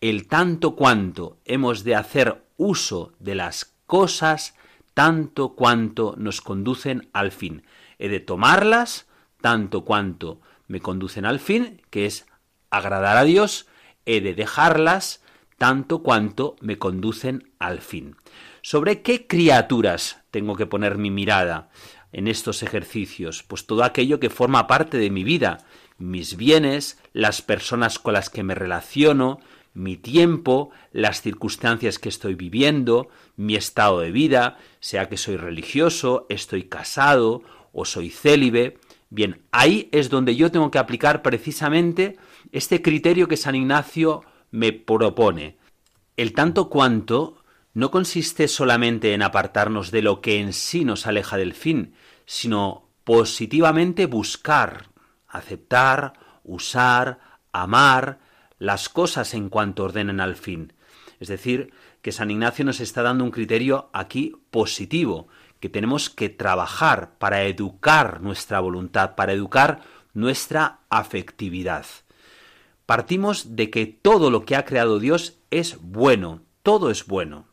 El 0.00 0.26
tanto 0.26 0.74
cuanto 0.76 1.38
hemos 1.44 1.84
de 1.84 1.94
hacer 1.94 2.44
uso 2.56 3.12
de 3.18 3.34
las 3.34 3.74
cosas, 3.86 4.54
tanto 4.94 5.54
cuanto 5.54 6.14
nos 6.18 6.40
conducen 6.40 7.08
al 7.12 7.32
fin. 7.32 7.64
He 7.98 8.08
de 8.08 8.20
tomarlas, 8.20 9.08
tanto 9.40 9.84
cuanto 9.84 10.40
me 10.66 10.80
conducen 10.80 11.26
al 11.26 11.40
fin, 11.40 11.82
que 11.90 12.06
es 12.06 12.26
agradar 12.70 13.16
a 13.16 13.24
Dios, 13.24 13.66
he 14.06 14.20
de 14.20 14.34
dejarlas, 14.34 15.22
tanto 15.58 16.02
cuanto 16.02 16.56
me 16.60 16.78
conducen 16.78 17.52
al 17.58 17.80
fin. 17.80 18.16
¿Sobre 18.62 19.02
qué 19.02 19.26
criaturas 19.26 20.22
tengo 20.30 20.56
que 20.56 20.66
poner 20.66 20.98
mi 20.98 21.10
mirada 21.10 21.70
en 22.12 22.28
estos 22.28 22.62
ejercicios? 22.62 23.42
Pues 23.42 23.66
todo 23.66 23.84
aquello 23.84 24.20
que 24.20 24.30
forma 24.30 24.66
parte 24.66 24.98
de 24.98 25.10
mi 25.10 25.24
vida, 25.24 25.58
mis 25.98 26.36
bienes, 26.36 26.98
las 27.12 27.42
personas 27.42 27.98
con 27.98 28.14
las 28.14 28.30
que 28.30 28.42
me 28.42 28.54
relaciono, 28.54 29.40
mi 29.74 29.96
tiempo, 29.96 30.70
las 30.92 31.20
circunstancias 31.20 31.98
que 31.98 32.08
estoy 32.08 32.34
viviendo, 32.34 33.08
mi 33.36 33.56
estado 33.56 34.00
de 34.00 34.12
vida, 34.12 34.58
sea 34.80 35.08
que 35.08 35.16
soy 35.16 35.36
religioso, 35.36 36.26
estoy 36.28 36.64
casado 36.64 37.42
o 37.72 37.84
soy 37.84 38.10
célibe. 38.10 38.78
Bien, 39.10 39.42
ahí 39.50 39.88
es 39.92 40.10
donde 40.10 40.36
yo 40.36 40.50
tengo 40.50 40.70
que 40.70 40.78
aplicar 40.78 41.22
precisamente 41.22 42.16
este 42.52 42.82
criterio 42.82 43.28
que 43.28 43.36
San 43.36 43.56
Ignacio 43.56 44.22
me 44.50 44.72
propone. 44.72 45.58
El 46.16 46.32
tanto 46.32 46.68
cuanto 46.70 47.42
no 47.74 47.90
consiste 47.90 48.46
solamente 48.46 49.14
en 49.14 49.22
apartarnos 49.22 49.90
de 49.90 50.02
lo 50.02 50.20
que 50.20 50.38
en 50.38 50.52
sí 50.52 50.84
nos 50.84 51.08
aleja 51.08 51.36
del 51.36 51.54
fin, 51.54 51.94
sino 52.24 52.88
positivamente 53.02 54.06
buscar, 54.06 54.86
aceptar, 55.36 56.14
usar, 56.42 57.18
amar 57.52 58.18
las 58.58 58.88
cosas 58.88 59.34
en 59.34 59.48
cuanto 59.48 59.84
ordenen 59.84 60.20
al 60.20 60.36
fin. 60.36 60.72
Es 61.20 61.28
decir, 61.28 61.72
que 62.02 62.12
San 62.12 62.30
Ignacio 62.30 62.64
nos 62.64 62.80
está 62.80 63.02
dando 63.02 63.24
un 63.24 63.30
criterio 63.30 63.90
aquí 63.92 64.34
positivo, 64.50 65.28
que 65.60 65.68
tenemos 65.68 66.10
que 66.10 66.28
trabajar 66.28 67.16
para 67.18 67.44
educar 67.44 68.20
nuestra 68.20 68.60
voluntad, 68.60 69.14
para 69.14 69.32
educar 69.32 69.80
nuestra 70.12 70.80
afectividad. 70.90 71.86
Partimos 72.86 73.56
de 73.56 73.70
que 73.70 73.86
todo 73.86 74.30
lo 74.30 74.44
que 74.44 74.56
ha 74.56 74.64
creado 74.64 74.98
Dios 74.98 75.38
es 75.50 75.78
bueno, 75.80 76.42
todo 76.62 76.90
es 76.90 77.06
bueno. 77.06 77.46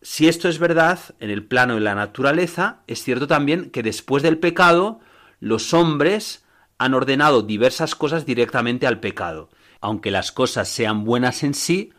Si 0.00 0.28
esto 0.28 0.48
es 0.48 0.58
verdad 0.58 0.98
en 1.20 1.30
el 1.30 1.44
plano 1.44 1.74
de 1.74 1.80
la 1.80 1.94
naturaleza, 1.94 2.80
es 2.86 3.02
cierto 3.02 3.26
también 3.26 3.70
que 3.70 3.82
después 3.82 4.22
del 4.22 4.38
pecado, 4.38 5.00
los 5.40 5.74
hombres 5.74 6.43
han 6.84 6.92
ordenado 6.92 7.40
diversas 7.40 7.94
cosas 7.94 8.26
directamente 8.26 8.86
al 8.86 9.00
pecado. 9.00 9.48
Aunque 9.80 10.10
las 10.10 10.32
cosas 10.32 10.68
sean 10.68 11.04
buenas 11.06 11.42
en 11.42 11.54
sí, 11.54 11.94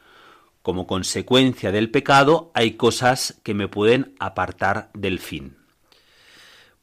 como 0.61 0.85
consecuencia 0.85 1.71
del 1.71 1.89
pecado 1.89 2.51
hay 2.53 2.73
cosas 2.73 3.41
que 3.41 3.55
me 3.55 3.67
pueden 3.67 4.13
apartar 4.19 4.91
del 4.93 5.17
fin. 5.19 5.57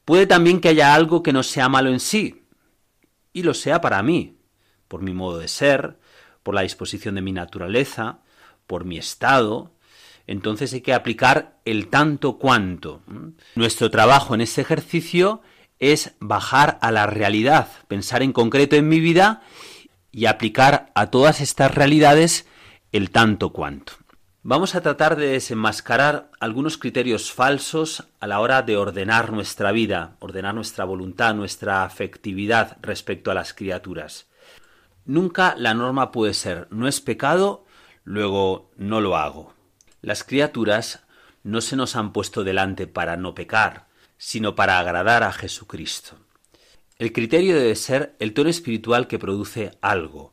Puede 0.04 0.26
también 0.26 0.60
que 0.60 0.70
haya 0.70 0.94
algo 0.94 1.22
que 1.22 1.32
no 1.32 1.44
sea 1.44 1.68
malo 1.68 1.90
en 1.90 2.00
sí, 2.00 2.42
y 3.32 3.44
lo 3.44 3.54
sea 3.54 3.80
para 3.80 4.02
mí, 4.02 4.36
por 4.88 5.00
mi 5.00 5.12
modo 5.12 5.38
de 5.38 5.46
ser, 5.46 5.96
por 6.42 6.56
la 6.56 6.62
disposición 6.62 7.14
de 7.14 7.22
mi 7.22 7.30
naturaleza, 7.30 8.18
por 8.66 8.84
mi 8.84 8.98
estado, 8.98 9.76
entonces 10.26 10.72
hay 10.72 10.80
que 10.80 10.92
aplicar 10.92 11.60
el 11.64 11.86
tanto 11.86 12.36
cuanto. 12.36 13.00
Nuestro 13.54 13.92
trabajo 13.92 14.34
en 14.34 14.40
este 14.40 14.60
ejercicio 14.60 15.40
es 15.82 16.14
bajar 16.20 16.78
a 16.80 16.92
la 16.92 17.06
realidad, 17.06 17.66
pensar 17.88 18.22
en 18.22 18.32
concreto 18.32 18.76
en 18.76 18.88
mi 18.88 19.00
vida 19.00 19.42
y 20.12 20.26
aplicar 20.26 20.92
a 20.94 21.10
todas 21.10 21.40
estas 21.40 21.74
realidades 21.74 22.46
el 22.92 23.10
tanto 23.10 23.50
cuanto. 23.50 23.94
Vamos 24.44 24.76
a 24.76 24.80
tratar 24.80 25.16
de 25.16 25.26
desenmascarar 25.26 26.30
algunos 26.38 26.78
criterios 26.78 27.32
falsos 27.32 28.04
a 28.20 28.28
la 28.28 28.38
hora 28.38 28.62
de 28.62 28.76
ordenar 28.76 29.32
nuestra 29.32 29.72
vida, 29.72 30.14
ordenar 30.20 30.54
nuestra 30.54 30.84
voluntad, 30.84 31.34
nuestra 31.34 31.82
afectividad 31.82 32.76
respecto 32.80 33.32
a 33.32 33.34
las 33.34 33.52
criaturas. 33.52 34.28
Nunca 35.04 35.56
la 35.58 35.74
norma 35.74 36.12
puede 36.12 36.34
ser 36.34 36.68
no 36.70 36.86
es 36.86 37.00
pecado, 37.00 37.64
luego 38.04 38.70
no 38.76 39.00
lo 39.00 39.16
hago. 39.16 39.52
Las 40.00 40.22
criaturas 40.22 41.02
no 41.42 41.60
se 41.60 41.74
nos 41.74 41.96
han 41.96 42.12
puesto 42.12 42.44
delante 42.44 42.86
para 42.86 43.16
no 43.16 43.34
pecar, 43.34 43.90
sino 44.24 44.54
para 44.54 44.78
agradar 44.78 45.24
a 45.24 45.32
Jesucristo. 45.32 46.16
El 46.98 47.12
criterio 47.12 47.56
debe 47.56 47.74
ser 47.74 48.14
el 48.20 48.34
tono 48.34 48.50
espiritual 48.50 49.08
que 49.08 49.18
produce 49.18 49.72
algo, 49.80 50.32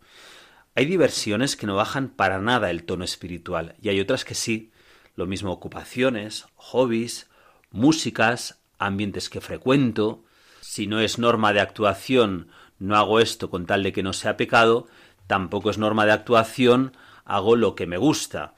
hay 0.79 0.86
diversiones 0.86 1.58
que 1.58 1.67
no 1.67 1.75
bajan 1.75 2.08
para 2.08 2.39
nada 2.39 2.69
el 2.69 2.86
tono 2.86 3.03
espiritual 3.03 3.75
y 3.81 3.89
hay 3.89 4.00
otras 4.00 4.24
que 4.24 4.34
sí. 4.34 4.72
Lo 5.15 5.25
mismo 5.25 5.51
ocupaciones, 5.51 6.46
hobbies, 6.55 7.29
músicas, 7.69 8.62
ambientes 8.77 9.29
que 9.29 9.41
frecuento. 9.41 10.24
Si 10.62 10.88
no 10.88 11.01
es 11.01 11.19
norma 11.19 11.51
de 11.51 11.60
actuación, 11.60 12.48
no 12.77 12.96
hago 12.96 13.19
esto 13.19 13.50
con 13.50 13.65
tal 13.65 13.84
de 13.84 13.91
que 13.91 14.03
no 14.03 14.13
sea 14.13 14.38
pecado, 14.38 14.88
tampoco 15.27 15.69
es 15.69 15.77
norma 15.77 16.05
de 16.05 16.13
actuación, 16.13 16.96
hago 17.25 17.58
lo 17.58 17.75
que 17.75 17.86
me 17.86 17.98
gusta. 17.98 18.53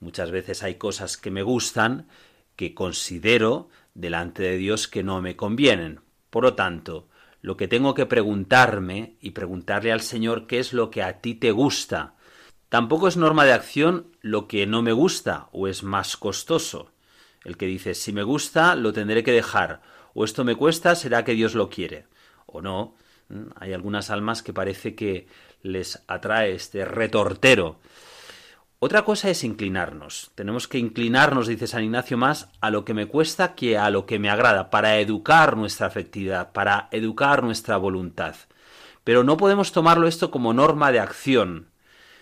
Muchas 0.00 0.30
veces 0.30 0.62
hay 0.62 0.76
cosas 0.76 1.18
que 1.18 1.30
me 1.30 1.42
gustan 1.42 2.08
que 2.56 2.74
considero 2.74 3.68
delante 3.94 4.42
de 4.42 4.56
Dios 4.56 4.88
que 4.88 5.02
no 5.02 5.22
me 5.22 5.36
convienen. 5.36 6.00
Por 6.30 6.44
lo 6.44 6.54
tanto, 6.54 7.08
lo 7.40 7.56
que 7.56 7.68
tengo 7.68 7.94
que 7.94 8.06
preguntarme 8.06 9.16
y 9.20 9.30
preguntarle 9.30 9.92
al 9.92 10.00
Señor 10.00 10.46
qué 10.46 10.58
es 10.58 10.72
lo 10.72 10.90
que 10.90 11.02
a 11.02 11.20
ti 11.20 11.34
te 11.34 11.52
gusta. 11.52 12.14
Tampoco 12.68 13.08
es 13.08 13.16
norma 13.16 13.44
de 13.44 13.52
acción 13.52 14.08
lo 14.20 14.48
que 14.48 14.66
no 14.66 14.82
me 14.82 14.92
gusta 14.92 15.48
o 15.52 15.68
es 15.68 15.82
más 15.82 16.16
costoso. 16.16 16.90
El 17.44 17.56
que 17.56 17.66
dice 17.66 17.94
si 17.94 18.12
me 18.12 18.24
gusta 18.24 18.74
lo 18.74 18.92
tendré 18.92 19.22
que 19.22 19.32
dejar 19.32 19.80
o 20.14 20.24
esto 20.24 20.44
me 20.44 20.56
cuesta 20.56 20.94
será 20.94 21.24
que 21.24 21.34
Dios 21.34 21.54
lo 21.54 21.68
quiere 21.68 22.06
o 22.46 22.60
no. 22.60 22.96
Mm, 23.28 23.50
hay 23.54 23.72
algunas 23.72 24.10
almas 24.10 24.42
que 24.42 24.52
parece 24.52 24.94
que 24.94 25.28
les 25.62 26.02
atrae 26.08 26.54
este 26.54 26.84
retortero 26.84 27.78
otra 28.78 29.04
cosa 29.04 29.30
es 29.30 29.42
inclinarnos. 29.42 30.32
Tenemos 30.34 30.68
que 30.68 30.78
inclinarnos, 30.78 31.46
dice 31.46 31.66
San 31.66 31.84
Ignacio, 31.84 32.18
más 32.18 32.50
a 32.60 32.70
lo 32.70 32.84
que 32.84 32.94
me 32.94 33.06
cuesta 33.06 33.54
que 33.54 33.78
a 33.78 33.90
lo 33.90 34.04
que 34.04 34.18
me 34.18 34.28
agrada, 34.28 34.70
para 34.70 34.98
educar 34.98 35.56
nuestra 35.56 35.86
afectividad, 35.86 36.52
para 36.52 36.88
educar 36.90 37.42
nuestra 37.42 37.78
voluntad. 37.78 38.36
Pero 39.02 39.24
no 39.24 39.36
podemos 39.36 39.72
tomarlo 39.72 40.06
esto 40.06 40.30
como 40.30 40.52
norma 40.52 40.92
de 40.92 41.00
acción. 41.00 41.70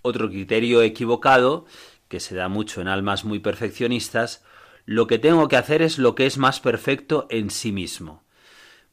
Otro 0.03 0.29
criterio 0.29 0.83
equivocado, 0.83 1.67
que 2.09 2.21
se 2.21 2.35
da 2.35 2.49
mucho 2.49 2.81
en 2.81 2.89
almas 2.89 3.25
muy 3.25 3.41
perfeccionistas, 3.41 4.45
lo 4.87 5.07
que 5.07 5.19
tengo 5.19 5.49
que 5.49 5.57
hacer 5.57 5.83
es 5.83 5.99
lo 5.99 6.15
que 6.15 6.27
es 6.27 6.39
más 6.39 6.61
perfecto 6.61 7.27
en 7.31 7.51
sí 7.51 7.73
mismo. 7.73 8.23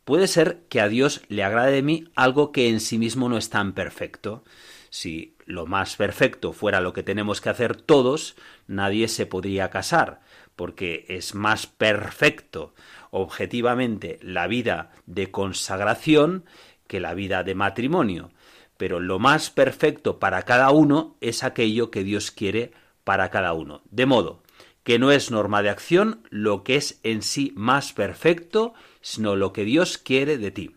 Puede 0.05 0.27
ser 0.27 0.65
que 0.69 0.81
a 0.81 0.87
Dios 0.87 1.21
le 1.27 1.43
agrade 1.43 1.73
de 1.73 1.83
mí 1.83 2.05
algo 2.15 2.51
que 2.51 2.69
en 2.69 2.79
sí 2.79 2.97
mismo 2.97 3.29
no 3.29 3.37
es 3.37 3.49
tan 3.49 3.73
perfecto. 3.73 4.43
Si 4.91 5.37
lo 5.45 5.65
más 5.65 5.95
perfecto 5.95 6.51
fuera 6.51 6.81
lo 6.81 6.91
que 6.91 7.01
tenemos 7.01 7.39
que 7.39 7.47
hacer 7.47 7.77
todos, 7.77 8.35
nadie 8.67 9.07
se 9.07 9.25
podría 9.25 9.69
casar, 9.69 10.19
porque 10.57 11.05
es 11.07 11.33
más 11.33 11.65
perfecto 11.65 12.75
objetivamente 13.09 14.19
la 14.21 14.47
vida 14.47 14.91
de 15.05 15.31
consagración 15.31 16.43
que 16.87 16.99
la 16.99 17.13
vida 17.13 17.43
de 17.43 17.55
matrimonio. 17.55 18.31
Pero 18.75 18.99
lo 18.99 19.17
más 19.17 19.49
perfecto 19.49 20.19
para 20.19 20.43
cada 20.43 20.71
uno 20.71 21.15
es 21.21 21.45
aquello 21.45 21.89
que 21.89 22.03
Dios 22.03 22.29
quiere 22.29 22.73
para 23.05 23.29
cada 23.29 23.53
uno. 23.53 23.83
De 23.91 24.05
modo 24.05 24.43
que 24.83 24.99
no 24.99 25.11
es 25.11 25.31
norma 25.31 25.61
de 25.61 25.69
acción 25.69 26.27
lo 26.29 26.65
que 26.65 26.75
es 26.75 26.99
en 27.03 27.21
sí 27.21 27.53
más 27.55 27.93
perfecto, 27.93 28.73
sino 28.99 29.37
lo 29.37 29.53
que 29.53 29.63
Dios 29.63 29.97
quiere 29.97 30.37
de 30.37 30.51
ti. 30.51 30.75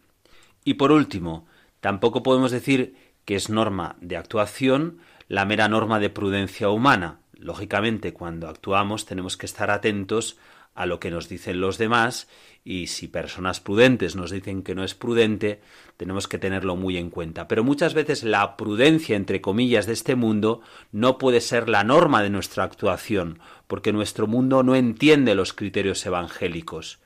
Y 0.63 0.75
por 0.75 0.93
último, 0.93 1.49
tampoco 1.81 2.23
podemos 2.23 2.53
decir 2.53 3.04
que 3.25 3.37
es 3.37 3.51
norma 3.51 3.97
de 4.01 4.17
actuación, 4.17 4.99
la 5.29 5.45
mera 5.45 5.69
norma 5.69 6.01
de 6.01 6.11
prudencia 6.11 6.69
humana. 6.69 7.21
Lógicamente, 7.37 8.13
cuando 8.13 8.49
actuamos 8.49 9.07
tenemos 9.07 9.37
que 9.37 9.47
estar 9.47 9.71
atentos 9.71 10.39
a 10.75 10.87
lo 10.87 10.99
que 10.99 11.11
nos 11.11 11.29
dicen 11.29 11.61
los 11.61 11.79
demás 11.79 12.29
y 12.65 12.89
si 12.89 13.09
personas 13.09 13.61
prudentes 13.61 14.17
nos 14.17 14.31
dicen 14.31 14.63
que 14.63 14.75
no 14.75 14.85
es 14.85 14.95
prudente, 14.95 15.61
tenemos 15.97 16.27
que 16.27 16.39
tenerlo 16.39 16.77
muy 16.77 16.97
en 16.97 17.11
cuenta. 17.11 17.47
Pero 17.47 17.63
muchas 17.63 17.95
veces 17.95 18.25
la 18.25 18.57
prudencia, 18.57 19.17
entre 19.17 19.41
comillas, 19.41 19.87
de 19.87 19.93
este 19.93 20.17
mundo 20.17 20.63
no 20.91 21.19
puede 21.19 21.41
ser 21.41 21.69
la 21.69 21.85
norma 21.85 22.23
de 22.23 22.31
nuestra 22.31 22.65
actuación, 22.65 23.39
porque 23.67 23.93
nuestro 23.93 24.27
mundo 24.27 24.63
no 24.63 24.75
entiende 24.75 25.35
los 25.35 25.53
criterios 25.53 26.05
evangélicos. 26.07 27.01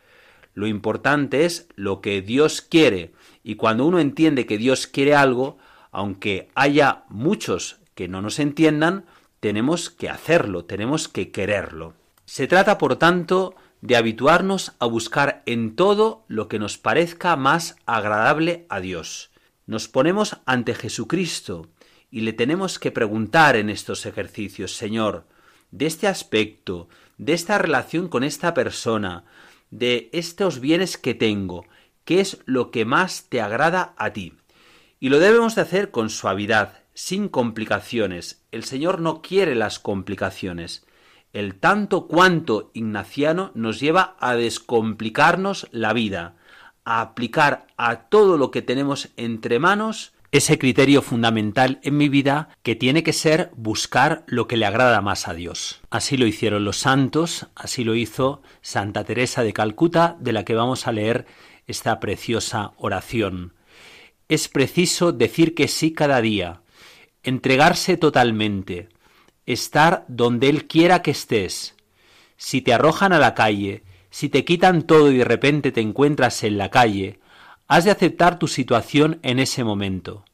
Lo 0.54 0.66
importante 0.66 1.44
es 1.44 1.68
lo 1.74 2.00
que 2.00 2.22
Dios 2.22 2.62
quiere, 2.62 3.12
y 3.42 3.56
cuando 3.56 3.84
uno 3.84 3.98
entiende 3.98 4.46
que 4.46 4.58
Dios 4.58 4.86
quiere 4.86 5.14
algo, 5.14 5.58
aunque 5.92 6.50
haya 6.54 7.04
muchos 7.08 7.78
que 7.94 8.08
no 8.08 8.22
nos 8.22 8.38
entiendan, 8.38 9.04
tenemos 9.40 9.90
que 9.90 10.08
hacerlo, 10.08 10.64
tenemos 10.64 11.08
que 11.08 11.30
quererlo. 11.30 11.94
Se 12.24 12.46
trata, 12.46 12.78
por 12.78 12.96
tanto, 12.96 13.54
de 13.80 13.96
habituarnos 13.96 14.72
a 14.78 14.86
buscar 14.86 15.42
en 15.46 15.76
todo 15.76 16.24
lo 16.28 16.48
que 16.48 16.58
nos 16.58 16.78
parezca 16.78 17.36
más 17.36 17.76
agradable 17.86 18.66
a 18.68 18.80
Dios. 18.80 19.30
Nos 19.66 19.88
ponemos 19.88 20.38
ante 20.46 20.74
Jesucristo 20.74 21.68
y 22.10 22.22
le 22.22 22.32
tenemos 22.32 22.78
que 22.78 22.90
preguntar 22.90 23.56
en 23.56 23.70
estos 23.70 24.06
ejercicios, 24.06 24.74
Señor, 24.74 25.26
de 25.70 25.86
este 25.86 26.06
aspecto, 26.06 26.88
de 27.18 27.34
esta 27.34 27.58
relación 27.58 28.08
con 28.08 28.24
esta 28.24 28.54
persona, 28.54 29.24
de 29.70 30.08
estos 30.12 30.60
bienes 30.60 30.96
que 30.96 31.14
tengo, 31.14 31.66
¿qué 32.04 32.20
es 32.20 32.38
lo 32.46 32.70
que 32.70 32.84
más 32.84 33.26
te 33.28 33.40
agrada 33.40 33.94
a 33.98 34.12
ti? 34.12 34.34
Y 35.00 35.10
lo 35.10 35.20
debemos 35.20 35.54
de 35.54 35.62
hacer 35.62 35.90
con 35.90 36.10
suavidad, 36.10 36.82
sin 36.92 37.28
complicaciones. 37.28 38.42
El 38.50 38.64
Señor 38.64 39.00
no 39.00 39.22
quiere 39.22 39.54
las 39.54 39.78
complicaciones. 39.78 40.84
El 41.32 41.54
tanto 41.54 42.08
cuanto 42.08 42.70
ignaciano 42.74 43.52
nos 43.54 43.78
lleva 43.78 44.16
a 44.18 44.34
descomplicarnos 44.34 45.68
la 45.70 45.92
vida, 45.92 46.36
a 46.84 47.00
aplicar 47.00 47.68
a 47.76 48.08
todo 48.08 48.36
lo 48.38 48.50
que 48.50 48.62
tenemos 48.62 49.10
entre 49.16 49.58
manos 49.60 50.14
ese 50.32 50.58
criterio 50.58 51.00
fundamental 51.00 51.80
en 51.82 51.96
mi 51.96 52.08
vida 52.08 52.50
que 52.62 52.74
tiene 52.74 53.02
que 53.02 53.12
ser 53.12 53.50
buscar 53.56 54.24
lo 54.26 54.46
que 54.46 54.56
le 54.56 54.66
agrada 54.66 55.00
más 55.00 55.28
a 55.28 55.34
Dios. 55.34 55.80
Así 55.90 56.16
lo 56.16 56.26
hicieron 56.26 56.64
los 56.64 56.78
santos, 56.78 57.46
así 57.54 57.84
lo 57.84 57.94
hizo 57.94 58.42
Santa 58.60 59.04
Teresa 59.04 59.42
de 59.42 59.52
Calcuta, 59.52 60.16
de 60.20 60.32
la 60.32 60.44
que 60.44 60.54
vamos 60.54 60.86
a 60.86 60.92
leer 60.92 61.26
esta 61.66 62.00
preciosa 62.00 62.72
oración 62.76 63.54
es 64.28 64.48
preciso 64.48 65.12
decir 65.12 65.54
que 65.54 65.68
sí 65.68 65.92
cada 65.92 66.20
día, 66.20 66.62
entregarse 67.22 67.96
totalmente, 67.96 68.88
estar 69.46 70.04
donde 70.08 70.48
Él 70.48 70.66
quiera 70.66 71.02
que 71.02 71.10
estés. 71.10 71.74
Si 72.36 72.60
te 72.60 72.72
arrojan 72.74 73.12
a 73.12 73.18
la 73.18 73.34
calle, 73.34 73.84
si 74.10 74.28
te 74.28 74.44
quitan 74.44 74.82
todo 74.82 75.10
y 75.10 75.18
de 75.18 75.24
repente 75.24 75.72
te 75.72 75.80
encuentras 75.80 76.44
en 76.44 76.58
la 76.58 76.70
calle, 76.70 77.20
has 77.66 77.84
de 77.84 77.90
aceptar 77.90 78.38
tu 78.38 78.48
situación 78.48 79.18
en 79.22 79.38
ese 79.38 79.64
momento. 79.64 80.24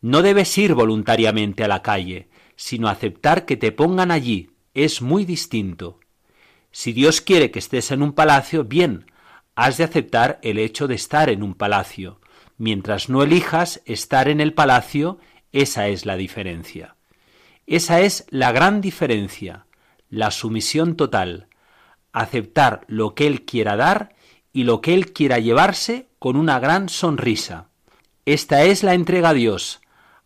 No 0.00 0.22
debes 0.22 0.56
ir 0.56 0.74
voluntariamente 0.74 1.64
a 1.64 1.68
la 1.68 1.82
calle, 1.82 2.28
sino 2.56 2.88
aceptar 2.88 3.44
que 3.44 3.56
te 3.56 3.72
pongan 3.72 4.10
allí, 4.10 4.50
es 4.74 5.02
muy 5.02 5.24
distinto. 5.24 5.98
Si 6.70 6.92
Dios 6.92 7.20
quiere 7.20 7.50
que 7.50 7.58
estés 7.58 7.90
en 7.90 8.02
un 8.02 8.12
palacio, 8.12 8.64
bien, 8.64 9.06
has 9.56 9.76
de 9.76 9.84
aceptar 9.84 10.38
el 10.42 10.58
hecho 10.58 10.86
de 10.86 10.94
estar 10.94 11.28
en 11.28 11.42
un 11.42 11.54
palacio. 11.54 12.19
Mientras 12.60 13.08
no 13.08 13.22
elijas 13.22 13.80
estar 13.86 14.28
en 14.28 14.38
el 14.38 14.52
palacio, 14.52 15.18
esa 15.50 15.88
es 15.88 16.04
la 16.04 16.18
diferencia. 16.18 16.94
Esa 17.66 18.02
es 18.02 18.26
la 18.28 18.52
gran 18.52 18.82
diferencia, 18.82 19.64
la 20.10 20.30
sumisión 20.30 20.94
total, 20.94 21.46
aceptar 22.12 22.82
lo 22.86 23.14
que 23.14 23.26
Él 23.26 23.46
quiera 23.46 23.76
dar 23.76 24.14
y 24.52 24.64
lo 24.64 24.82
que 24.82 24.92
Él 24.92 25.14
quiera 25.14 25.38
llevarse 25.38 26.08
con 26.18 26.36
una 26.36 26.60
gran 26.60 26.90
sonrisa. 26.90 27.70
Esta 28.26 28.62
es 28.64 28.82
la 28.82 28.92
entrega 28.92 29.30
a 29.30 29.34
Dios, 29.34 29.80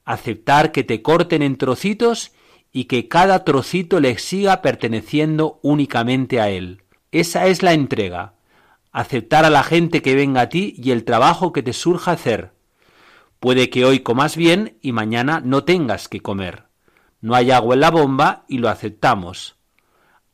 aceptar 0.05 0.73
que 0.73 0.83
te 0.83 1.03
corten 1.03 1.41
en 1.41 1.57
trocitos 1.57 2.33
y 2.73 2.87
que 2.87 3.07
cada 3.07 3.45
trocito 3.45 4.01
le 4.01 4.19
siga 4.19 4.61
perteneciendo 4.61 5.61
únicamente 5.63 6.41
a 6.41 6.51
Él. 6.51 6.83
Esa 7.13 7.47
es 7.47 7.63
la 7.63 7.75
entrega, 7.75 8.34
aceptar 8.95 9.45
a 9.45 9.51
la 9.51 9.65
gente 9.65 10.01
que 10.03 10.15
venga 10.15 10.43
a 10.43 10.49
ti 10.49 10.75
y 10.79 10.93
el 10.93 11.05
trabajo 11.05 11.53
que 11.53 11.65
te 11.65 11.73
surja 11.73 12.13
hacer. 12.13 12.53
Puede 13.41 13.69
que 13.69 13.85
hoy 13.85 14.01
comas 14.01 14.37
bien 14.37 14.79
y 14.81 14.93
mañana 14.93 15.41
no 15.45 15.65
tengas 15.65 16.09
que 16.09 16.21
comer. 16.21 16.65
No 17.21 17.35
hay 17.35 17.51
agua 17.51 17.75
en 17.75 17.81
la 17.81 17.91
bomba 17.91 18.45
y 18.49 18.59
lo 18.59 18.69
aceptamos. 18.69 19.57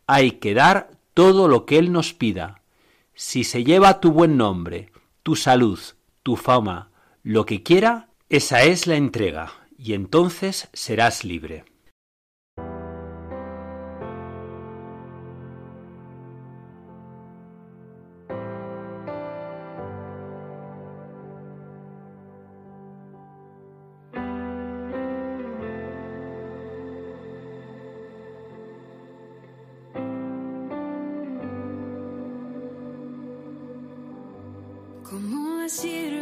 Hay 0.06 0.32
que 0.32 0.52
dar 0.52 0.90
todo 1.14 1.48
lo 1.48 1.64
que 1.64 1.78
Él 1.78 1.90
nos 1.90 2.12
pida. 2.12 2.62
Si 3.14 3.44
se 3.44 3.64
lleva 3.64 3.98
tu 3.98 4.12
buen 4.12 4.36
nombre, 4.36 4.92
tu 5.22 5.36
salud, 5.36 5.80
tu 6.22 6.36
fama, 6.36 6.90
lo 7.22 7.46
que 7.46 7.62
quiera, 7.62 8.10
esa 8.28 8.62
es 8.62 8.86
la 8.86 8.96
entrega, 8.96 9.52
y 9.78 9.94
entonces 9.94 10.68
serás 10.74 11.24
libre. 11.24 11.64
Necesito 35.18 36.20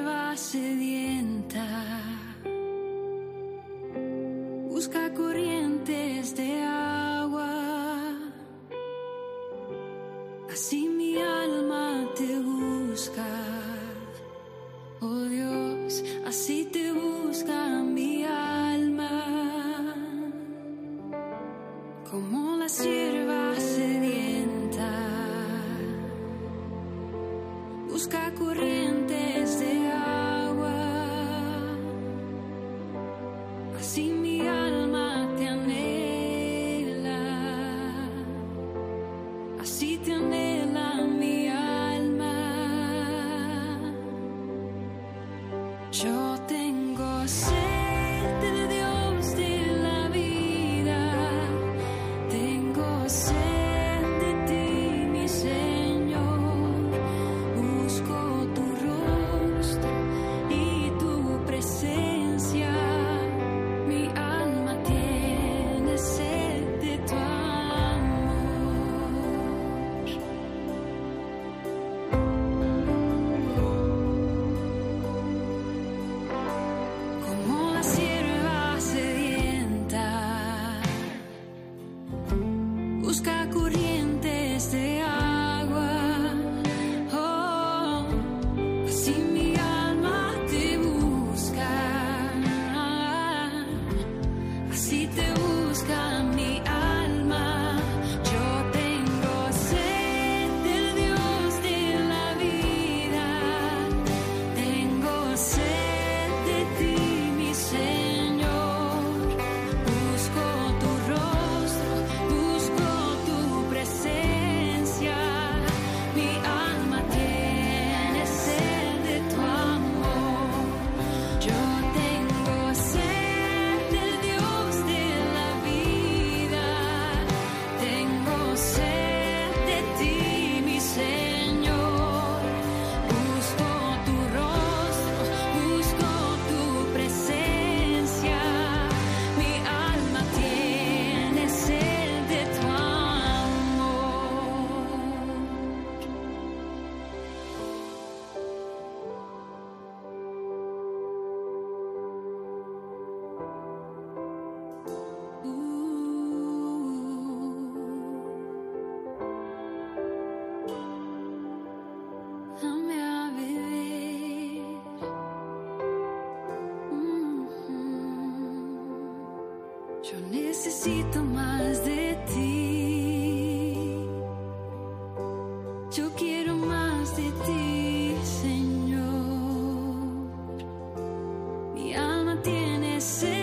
Mi 182.47 183.38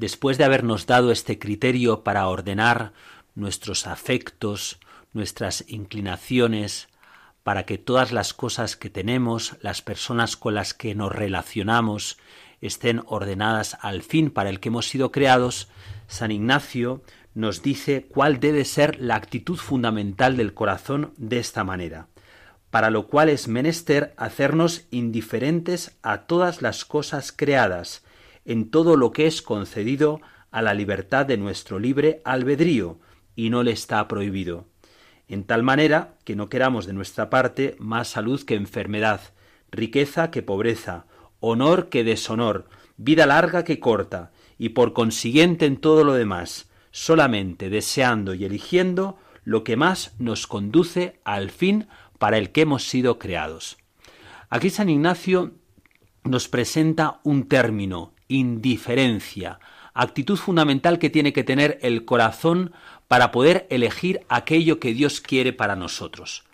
después 0.00 0.38
de 0.38 0.44
habernos 0.44 0.86
dado 0.86 1.12
este 1.12 1.38
criterio 1.38 2.02
para 2.02 2.26
ordenar 2.26 2.94
nuestros 3.34 3.86
afectos, 3.86 4.80
nuestras 5.12 5.62
inclinaciones, 5.68 6.88
para 7.42 7.66
que 7.66 7.76
todas 7.76 8.10
las 8.10 8.32
cosas 8.32 8.76
que 8.76 8.88
tenemos, 8.88 9.56
las 9.60 9.82
personas 9.82 10.38
con 10.38 10.54
las 10.54 10.72
que 10.72 10.94
nos 10.94 11.12
relacionamos, 11.12 12.16
estén 12.62 13.02
ordenadas 13.06 13.76
al 13.82 14.02
fin 14.02 14.30
para 14.30 14.48
el 14.48 14.58
que 14.58 14.70
hemos 14.70 14.88
sido 14.88 15.12
creados, 15.12 15.68
San 16.08 16.30
Ignacio 16.30 17.02
nos 17.34 17.62
dice 17.62 18.06
cuál 18.08 18.40
debe 18.40 18.64
ser 18.64 18.98
la 19.00 19.16
actitud 19.16 19.56
fundamental 19.56 20.36
del 20.38 20.54
corazón 20.54 21.12
de 21.18 21.38
esta 21.38 21.62
manera, 21.62 22.08
para 22.70 22.88
lo 22.88 23.06
cual 23.06 23.28
es 23.28 23.48
menester 23.48 24.14
hacernos 24.16 24.86
indiferentes 24.90 25.98
a 26.02 26.22
todas 26.22 26.62
las 26.62 26.86
cosas 26.86 27.32
creadas, 27.32 28.02
en 28.44 28.70
todo 28.70 28.96
lo 28.96 29.12
que 29.12 29.26
es 29.26 29.42
concedido 29.42 30.20
a 30.50 30.62
la 30.62 30.74
libertad 30.74 31.26
de 31.26 31.36
nuestro 31.36 31.78
libre 31.78 32.20
albedrío, 32.24 32.98
y 33.36 33.50
no 33.50 33.62
le 33.62 33.72
está 33.72 34.06
prohibido 34.08 34.66
en 35.30 35.44
tal 35.44 35.62
manera 35.62 36.16
que 36.24 36.34
no 36.34 36.48
queramos 36.48 36.86
de 36.86 36.92
nuestra 36.92 37.30
parte 37.30 37.76
más 37.78 38.08
salud 38.08 38.42
que 38.42 38.56
enfermedad, 38.56 39.20
riqueza 39.70 40.32
que 40.32 40.42
pobreza, 40.42 41.06
honor 41.38 41.88
que 41.88 42.02
deshonor, 42.02 42.68
vida 42.96 43.26
larga 43.26 43.62
que 43.62 43.78
corta, 43.78 44.32
y 44.58 44.70
por 44.70 44.92
consiguiente 44.92 45.66
en 45.66 45.76
todo 45.76 46.02
lo 46.02 46.14
demás, 46.14 46.68
solamente 46.90 47.70
deseando 47.70 48.34
y 48.34 48.44
eligiendo 48.44 49.18
lo 49.44 49.62
que 49.62 49.76
más 49.76 50.14
nos 50.18 50.48
conduce 50.48 51.20
al 51.22 51.50
fin 51.50 51.86
para 52.18 52.36
el 52.36 52.50
que 52.50 52.62
hemos 52.62 52.82
sido 52.88 53.20
creados. 53.20 53.78
Aquí 54.48 54.68
San 54.68 54.88
Ignacio 54.88 55.52
nos 56.24 56.48
presenta 56.48 57.20
un 57.22 57.46
término, 57.46 58.14
indiferencia, 58.30 59.60
actitud 59.92 60.36
fundamental 60.36 60.98
que 60.98 61.10
tiene 61.10 61.34
que 61.34 61.44
tener 61.44 61.78
el 61.82 62.06
corazón 62.06 62.72
para 63.08 63.30
poder 63.30 63.66
elegir 63.68 64.20
aquello 64.28 64.80
que 64.80 64.94
Dios 64.94 65.20
quiere 65.20 65.52
para 65.52 65.76
nosotros. 65.76 66.44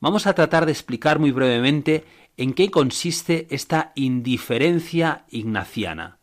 Vamos 0.00 0.26
a 0.26 0.34
tratar 0.34 0.66
de 0.66 0.72
explicar 0.72 1.18
muy 1.18 1.30
brevemente 1.30 2.04
en 2.36 2.52
qué 2.52 2.70
consiste 2.70 3.46
esta 3.50 3.92
indiferencia 3.94 5.24
ignaciana. 5.30 6.18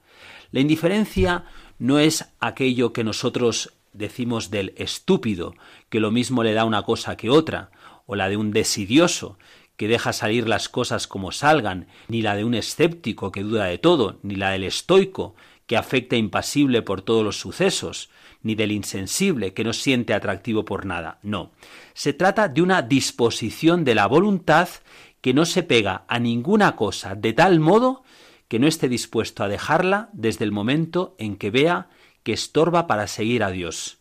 La 0.51 0.59
indiferencia 0.59 1.45
no 1.79 1.99
es 1.99 2.25
aquello 2.39 2.91
que 2.91 3.03
nosotros 3.03 3.73
decimos 3.93 4.51
del 4.51 4.73
estúpido, 4.77 5.55
que 5.89 5.99
lo 5.99 6.11
mismo 6.11 6.43
le 6.43 6.53
da 6.53 6.65
una 6.65 6.83
cosa 6.83 7.17
que 7.17 7.29
otra, 7.29 7.71
o 8.05 8.15
la 8.15 8.29
de 8.29 8.37
un 8.37 8.51
desidioso, 8.51 9.37
que 9.77 9.87
deja 9.87 10.11
salir 10.11 10.49
las 10.49 10.69
cosas 10.69 11.07
como 11.07 11.31
salgan, 11.31 11.87
ni 12.07 12.21
la 12.21 12.35
de 12.35 12.43
un 12.43 12.55
escéptico 12.55 13.31
que 13.31 13.43
duda 13.43 13.65
de 13.65 13.77
todo, 13.77 14.19
ni 14.23 14.35
la 14.35 14.49
del 14.49 14.63
estoico, 14.63 15.35
que 15.67 15.77
afecta 15.77 16.15
impasible 16.15 16.81
por 16.81 17.01
todos 17.01 17.23
los 17.23 17.39
sucesos, 17.39 18.09
ni 18.41 18.55
del 18.55 18.71
insensible 18.71 19.53
que 19.53 19.63
no 19.63 19.73
siente 19.73 20.13
atractivo 20.13 20.65
por 20.65 20.85
nada. 20.85 21.19
No. 21.21 21.51
Se 21.93 22.13
trata 22.13 22.47
de 22.47 22.61
una 22.61 22.81
disposición 22.81 23.83
de 23.83 23.95
la 23.95 24.07
voluntad 24.07 24.69
que 25.21 25.33
no 25.33 25.45
se 25.45 25.63
pega 25.63 26.05
a 26.07 26.19
ninguna 26.19 26.75
cosa 26.75 27.15
de 27.15 27.33
tal 27.33 27.59
modo 27.59 28.03
que 28.47 28.59
no 28.59 28.67
esté 28.67 28.87
dispuesto 28.87 29.43
a 29.43 29.47
dejarla 29.47 30.09
desde 30.13 30.45
el 30.45 30.51
momento 30.51 31.15
en 31.19 31.35
que 31.35 31.51
vea 31.51 31.89
que 32.23 32.33
estorba 32.33 32.87
para 32.87 33.07
seguir 33.07 33.43
a 33.43 33.51
Dios. 33.51 33.99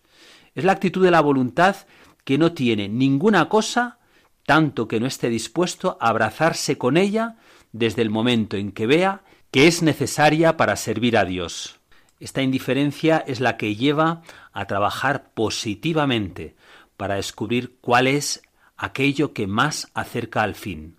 Es 0.55 0.65
la 0.65 0.73
actitud 0.73 1.03
de 1.03 1.11
la 1.11 1.21
voluntad 1.21 1.77
que 2.25 2.39
no 2.39 2.53
tiene 2.53 2.89
ninguna 2.89 3.49
cosa 3.49 3.99
tanto 4.47 4.89
que 4.89 5.01
no 5.01 5.07
esté 5.07 5.29
dispuesto 5.29 5.99
a 6.01 6.09
abrazarse 6.09 6.79
con 6.79 6.97
ella 6.97 7.37
desde 7.73 8.03
el 8.03 8.11
momento 8.11 8.57
en 8.57 8.73
que 8.73 8.87
vea 8.87 9.23
que 9.51 9.67
es 9.67 9.83
necesaria 9.83 10.57
para 10.57 10.77
servir 10.77 11.17
a 11.17 11.25
Dios. 11.25 11.81
Esta 12.21 12.43
indiferencia 12.43 13.23
es 13.27 13.41
la 13.41 13.57
que 13.57 13.77
lleva 13.77 14.23
a 14.53 14.67
trabajar 14.67 15.31
positivamente 15.35 16.57
para 16.97 17.17
descubrir 17.17 17.77
cuál 17.81 18.07
es 18.07 18.43
aquello 18.77 19.35
que 19.35 19.47
más 19.47 19.89
acerca 19.95 20.43
al 20.43 20.55
fin. 20.55 20.97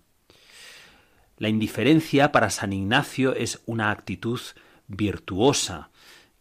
La 1.38 1.48
indiferencia 1.48 2.32
para 2.32 2.50
San 2.50 2.72
Ignacio 2.72 3.34
es 3.34 3.62
una 3.66 3.90
actitud 3.90 4.40
virtuosa 4.86 5.90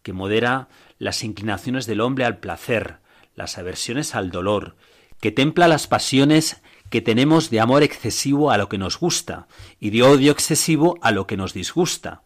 que 0.03 0.13
modera 0.13 0.69
las 0.99 1.23
inclinaciones 1.23 1.85
del 1.85 2.01
hombre 2.01 2.25
al 2.25 2.37
placer, 2.37 2.99
las 3.35 3.57
aversiones 3.57 4.15
al 4.15 4.31
dolor, 4.31 4.75
que 5.19 5.31
templa 5.31 5.67
las 5.67 5.87
pasiones 5.87 6.61
que 6.89 7.02
tenemos 7.02 7.50
de 7.50 7.60
amor 7.60 7.84
excesivo 7.84 8.52
a 8.52 8.58
lo 8.58 8.69
que 8.69 8.78
nos 8.78 9.00
gusta 9.00 9.47
y 9.80 9.89
de 9.89 10.04
odio 10.04 10.32
excesivo 10.32 10.97
a 11.02 11.12
lo 11.12 11.28
que 11.28 11.38
nos 11.38 11.54
disgusta 11.54 12.23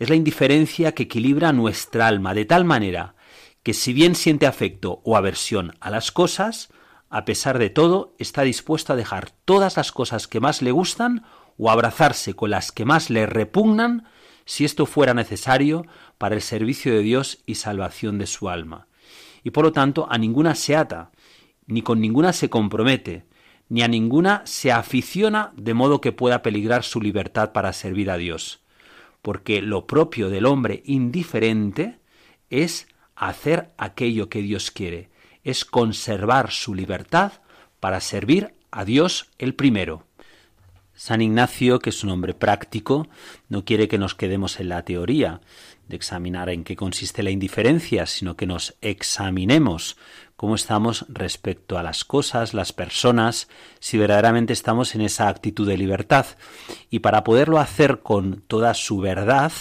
es 0.00 0.08
la 0.08 0.16
indiferencia 0.16 0.92
que 0.92 1.04
equilibra 1.04 1.52
nuestra 1.52 2.08
alma 2.08 2.34
de 2.34 2.46
tal 2.46 2.64
manera 2.64 3.14
que 3.62 3.74
si 3.74 3.92
bien 3.92 4.14
siente 4.14 4.46
afecto 4.46 5.02
o 5.04 5.16
aversión 5.16 5.76
a 5.78 5.90
las 5.90 6.10
cosas, 6.10 6.70
a 7.10 7.26
pesar 7.26 7.58
de 7.58 7.68
todo 7.68 8.14
está 8.18 8.42
dispuesto 8.42 8.94
a 8.94 8.96
dejar 8.96 9.30
todas 9.44 9.76
las 9.76 9.92
cosas 9.92 10.26
que 10.26 10.40
más 10.40 10.62
le 10.62 10.72
gustan 10.72 11.24
o 11.58 11.70
abrazarse 11.70 12.34
con 12.34 12.50
las 12.50 12.72
que 12.72 12.86
más 12.86 13.10
le 13.10 13.26
repugnan 13.26 14.06
si 14.46 14.64
esto 14.64 14.86
fuera 14.86 15.12
necesario 15.12 15.84
para 16.16 16.34
el 16.34 16.40
servicio 16.40 16.94
de 16.94 17.02
Dios 17.02 17.42
y 17.44 17.56
salvación 17.56 18.18
de 18.18 18.26
su 18.26 18.48
alma. 18.48 18.86
Y 19.44 19.50
por 19.50 19.64
lo 19.64 19.72
tanto 19.72 20.06
a 20.10 20.16
ninguna 20.16 20.54
se 20.54 20.76
ata, 20.76 21.10
ni 21.66 21.82
con 21.82 22.00
ninguna 22.00 22.32
se 22.32 22.48
compromete, 22.48 23.26
ni 23.70 23.82
a 23.82 23.88
ninguna 23.88 24.42
se 24.44 24.70
aficiona 24.70 25.52
de 25.56 25.72
modo 25.72 26.02
que 26.02 26.12
pueda 26.12 26.42
peligrar 26.42 26.84
su 26.84 27.00
libertad 27.00 27.52
para 27.52 27.72
servir 27.72 28.10
a 28.10 28.18
Dios 28.18 28.60
porque 29.22 29.62
lo 29.62 29.86
propio 29.86 30.30
del 30.30 30.46
hombre 30.46 30.82
indiferente 30.86 31.98
es 32.48 32.88
hacer 33.14 33.70
aquello 33.76 34.28
que 34.28 34.42
Dios 34.42 34.70
quiere, 34.70 35.10
es 35.44 35.64
conservar 35.64 36.50
su 36.50 36.74
libertad 36.74 37.32
para 37.80 38.00
servir 38.00 38.54
a 38.70 38.84
Dios 38.84 39.30
el 39.38 39.54
primero. 39.54 40.06
San 40.94 41.22
Ignacio, 41.22 41.78
que 41.78 41.90
es 41.90 42.04
un 42.04 42.10
hombre 42.10 42.34
práctico, 42.34 43.08
no 43.48 43.64
quiere 43.64 43.88
que 43.88 43.98
nos 43.98 44.14
quedemos 44.14 44.60
en 44.60 44.68
la 44.68 44.84
teoría 44.84 45.40
de 45.88 45.96
examinar 45.96 46.50
en 46.50 46.62
qué 46.62 46.76
consiste 46.76 47.22
la 47.22 47.30
indiferencia, 47.30 48.04
sino 48.06 48.36
que 48.36 48.46
nos 48.46 48.76
examinemos 48.82 49.96
cómo 50.40 50.54
estamos 50.54 51.04
respecto 51.10 51.76
a 51.76 51.82
las 51.82 52.02
cosas, 52.02 52.54
las 52.54 52.72
personas, 52.72 53.46
si 53.78 53.98
verdaderamente 53.98 54.54
estamos 54.54 54.94
en 54.94 55.02
esa 55.02 55.28
actitud 55.28 55.68
de 55.68 55.76
libertad. 55.76 56.24
Y 56.88 57.00
para 57.00 57.24
poderlo 57.24 57.58
hacer 57.58 58.00
con 58.00 58.40
toda 58.46 58.72
su 58.72 59.00
verdad, 59.00 59.52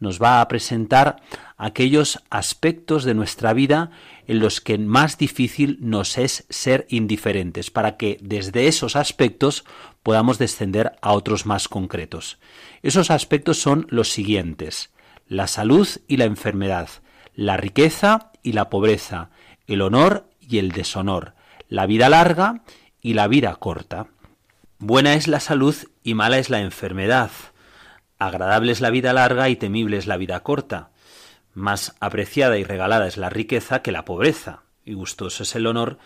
nos 0.00 0.22
va 0.22 0.40
a 0.40 0.48
presentar 0.48 1.16
aquellos 1.58 2.18
aspectos 2.30 3.04
de 3.04 3.12
nuestra 3.12 3.52
vida 3.52 3.90
en 4.26 4.38
los 4.38 4.62
que 4.62 4.78
más 4.78 5.18
difícil 5.18 5.76
nos 5.82 6.16
es 6.16 6.46
ser 6.48 6.86
indiferentes, 6.88 7.70
para 7.70 7.98
que 7.98 8.16
desde 8.22 8.68
esos 8.68 8.96
aspectos 8.96 9.66
podamos 10.02 10.38
descender 10.38 10.92
a 11.02 11.12
otros 11.12 11.44
más 11.44 11.68
concretos. 11.68 12.38
Esos 12.82 13.10
aspectos 13.10 13.58
son 13.58 13.86
los 13.90 14.08
siguientes 14.08 14.88
la 15.28 15.46
salud 15.46 15.88
y 16.08 16.16
la 16.16 16.24
enfermedad, 16.24 16.88
la 17.34 17.56
riqueza 17.56 18.32
y 18.42 18.52
la 18.52 18.68
pobreza, 18.68 19.30
el 19.74 19.82
honor 19.82 20.26
y 20.40 20.58
el 20.58 20.72
deshonor, 20.72 21.34
la 21.68 21.86
vida 21.86 22.08
larga 22.08 22.62
y 23.00 23.14
la 23.14 23.28
vida 23.28 23.54
corta. 23.56 24.08
Buena 24.78 25.14
es 25.14 25.28
la 25.28 25.40
salud 25.40 25.74
y 26.02 26.14
mala 26.14 26.38
es 26.38 26.50
la 26.50 26.60
enfermedad. 26.60 27.30
Agradable 28.18 28.72
es 28.72 28.80
la 28.80 28.90
vida 28.90 29.12
larga 29.12 29.48
y 29.48 29.56
temible 29.56 29.96
es 29.96 30.06
la 30.06 30.16
vida 30.16 30.40
corta. 30.40 30.90
Más 31.54 31.94
apreciada 32.00 32.58
y 32.58 32.64
regalada 32.64 33.06
es 33.06 33.16
la 33.16 33.30
riqueza 33.30 33.82
que 33.82 33.92
la 33.92 34.04
pobreza, 34.04 34.62
y 34.84 34.94
gustoso 34.94 35.42
es 35.42 35.54
el 35.54 35.66
honor 35.66 35.98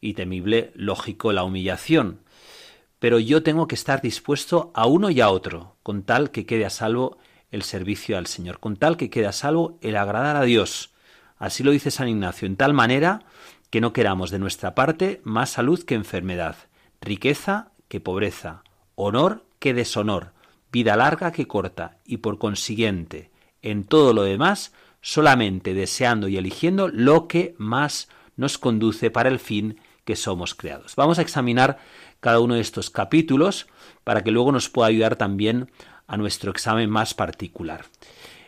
y 0.00 0.14
temible, 0.14 0.72
lógico, 0.74 1.32
la 1.32 1.44
humillación. 1.44 2.20
Pero 2.98 3.18
yo 3.18 3.42
tengo 3.42 3.68
que 3.68 3.74
estar 3.74 4.00
dispuesto 4.00 4.72
a 4.74 4.86
uno 4.86 5.10
y 5.10 5.20
a 5.20 5.28
otro, 5.28 5.76
con 5.82 6.04
tal 6.04 6.30
que 6.30 6.46
quede 6.46 6.64
a 6.64 6.70
salvo 6.70 7.18
el 7.50 7.62
servicio 7.62 8.16
al 8.16 8.26
Señor, 8.26 8.60
con 8.60 8.76
tal 8.76 8.96
que 8.96 9.10
quede 9.10 9.26
a 9.26 9.32
salvo 9.32 9.78
el 9.82 9.96
agradar 9.96 10.36
a 10.36 10.42
Dios, 10.42 10.93
Así 11.44 11.62
lo 11.62 11.72
dice 11.72 11.90
San 11.90 12.08
Ignacio, 12.08 12.46
en 12.46 12.56
tal 12.56 12.72
manera 12.72 13.20
que 13.68 13.82
no 13.82 13.92
queramos 13.92 14.30
de 14.30 14.38
nuestra 14.38 14.74
parte 14.74 15.20
más 15.24 15.50
salud 15.50 15.82
que 15.82 15.94
enfermedad, 15.94 16.56
riqueza 17.02 17.68
que 17.88 18.00
pobreza, 18.00 18.62
honor 18.94 19.44
que 19.58 19.74
deshonor, 19.74 20.32
vida 20.72 20.96
larga 20.96 21.32
que 21.32 21.46
corta, 21.46 21.98
y 22.06 22.16
por 22.16 22.38
consiguiente, 22.38 23.30
en 23.60 23.84
todo 23.84 24.14
lo 24.14 24.22
demás, 24.22 24.72
solamente 25.02 25.74
deseando 25.74 26.28
y 26.28 26.38
eligiendo 26.38 26.88
lo 26.88 27.28
que 27.28 27.54
más 27.58 28.08
nos 28.36 28.56
conduce 28.56 29.10
para 29.10 29.28
el 29.28 29.38
fin 29.38 29.78
que 30.06 30.16
somos 30.16 30.54
creados. 30.54 30.96
Vamos 30.96 31.18
a 31.18 31.22
examinar 31.22 31.78
cada 32.20 32.40
uno 32.40 32.54
de 32.54 32.62
estos 32.62 32.88
capítulos 32.88 33.66
para 34.02 34.24
que 34.24 34.30
luego 34.30 34.50
nos 34.50 34.70
pueda 34.70 34.88
ayudar 34.88 35.16
también 35.16 35.70
a 36.06 36.16
nuestro 36.16 36.50
examen 36.50 36.88
más 36.88 37.12
particular. 37.12 37.84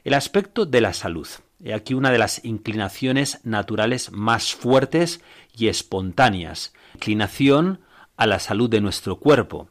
El 0.02 0.14
aspecto 0.14 0.64
de 0.64 0.80
la 0.80 0.94
salud. 0.94 1.28
He 1.62 1.72
aquí 1.72 1.94
una 1.94 2.10
de 2.10 2.18
las 2.18 2.44
inclinaciones 2.44 3.40
naturales 3.44 4.12
más 4.12 4.54
fuertes 4.54 5.20
y 5.56 5.68
espontáneas. 5.68 6.74
Inclinación 6.94 7.80
a 8.16 8.26
la 8.26 8.38
salud 8.38 8.68
de 8.68 8.80
nuestro 8.80 9.16
cuerpo. 9.16 9.68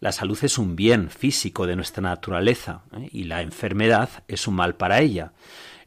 La 0.00 0.12
salud 0.12 0.38
es 0.42 0.58
un 0.58 0.74
bien 0.74 1.10
físico 1.10 1.66
de 1.66 1.76
nuestra 1.76 2.02
naturaleza 2.02 2.82
¿eh? 2.96 3.08
y 3.12 3.24
la 3.24 3.42
enfermedad 3.42 4.08
es 4.26 4.48
un 4.48 4.54
mal 4.54 4.74
para 4.74 5.00
ella. 5.00 5.32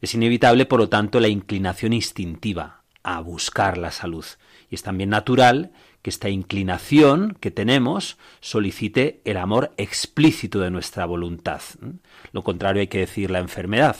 Es 0.00 0.14
inevitable, 0.14 0.66
por 0.66 0.80
lo 0.80 0.88
tanto, 0.88 1.20
la 1.20 1.28
inclinación 1.28 1.92
instintiva 1.92 2.82
a 3.02 3.20
buscar 3.20 3.78
la 3.78 3.90
salud. 3.90 4.24
Y 4.70 4.74
es 4.74 4.82
también 4.82 5.10
natural 5.10 5.72
que 6.02 6.10
esta 6.10 6.28
inclinación 6.28 7.36
que 7.40 7.50
tenemos 7.50 8.16
solicite 8.40 9.20
el 9.24 9.36
amor 9.36 9.72
explícito 9.76 10.60
de 10.60 10.70
nuestra 10.70 11.04
voluntad. 11.04 11.60
Lo 12.32 12.42
contrario 12.42 12.80
hay 12.80 12.88
que 12.88 13.00
decir 13.00 13.30
la 13.30 13.38
enfermedad. 13.38 13.96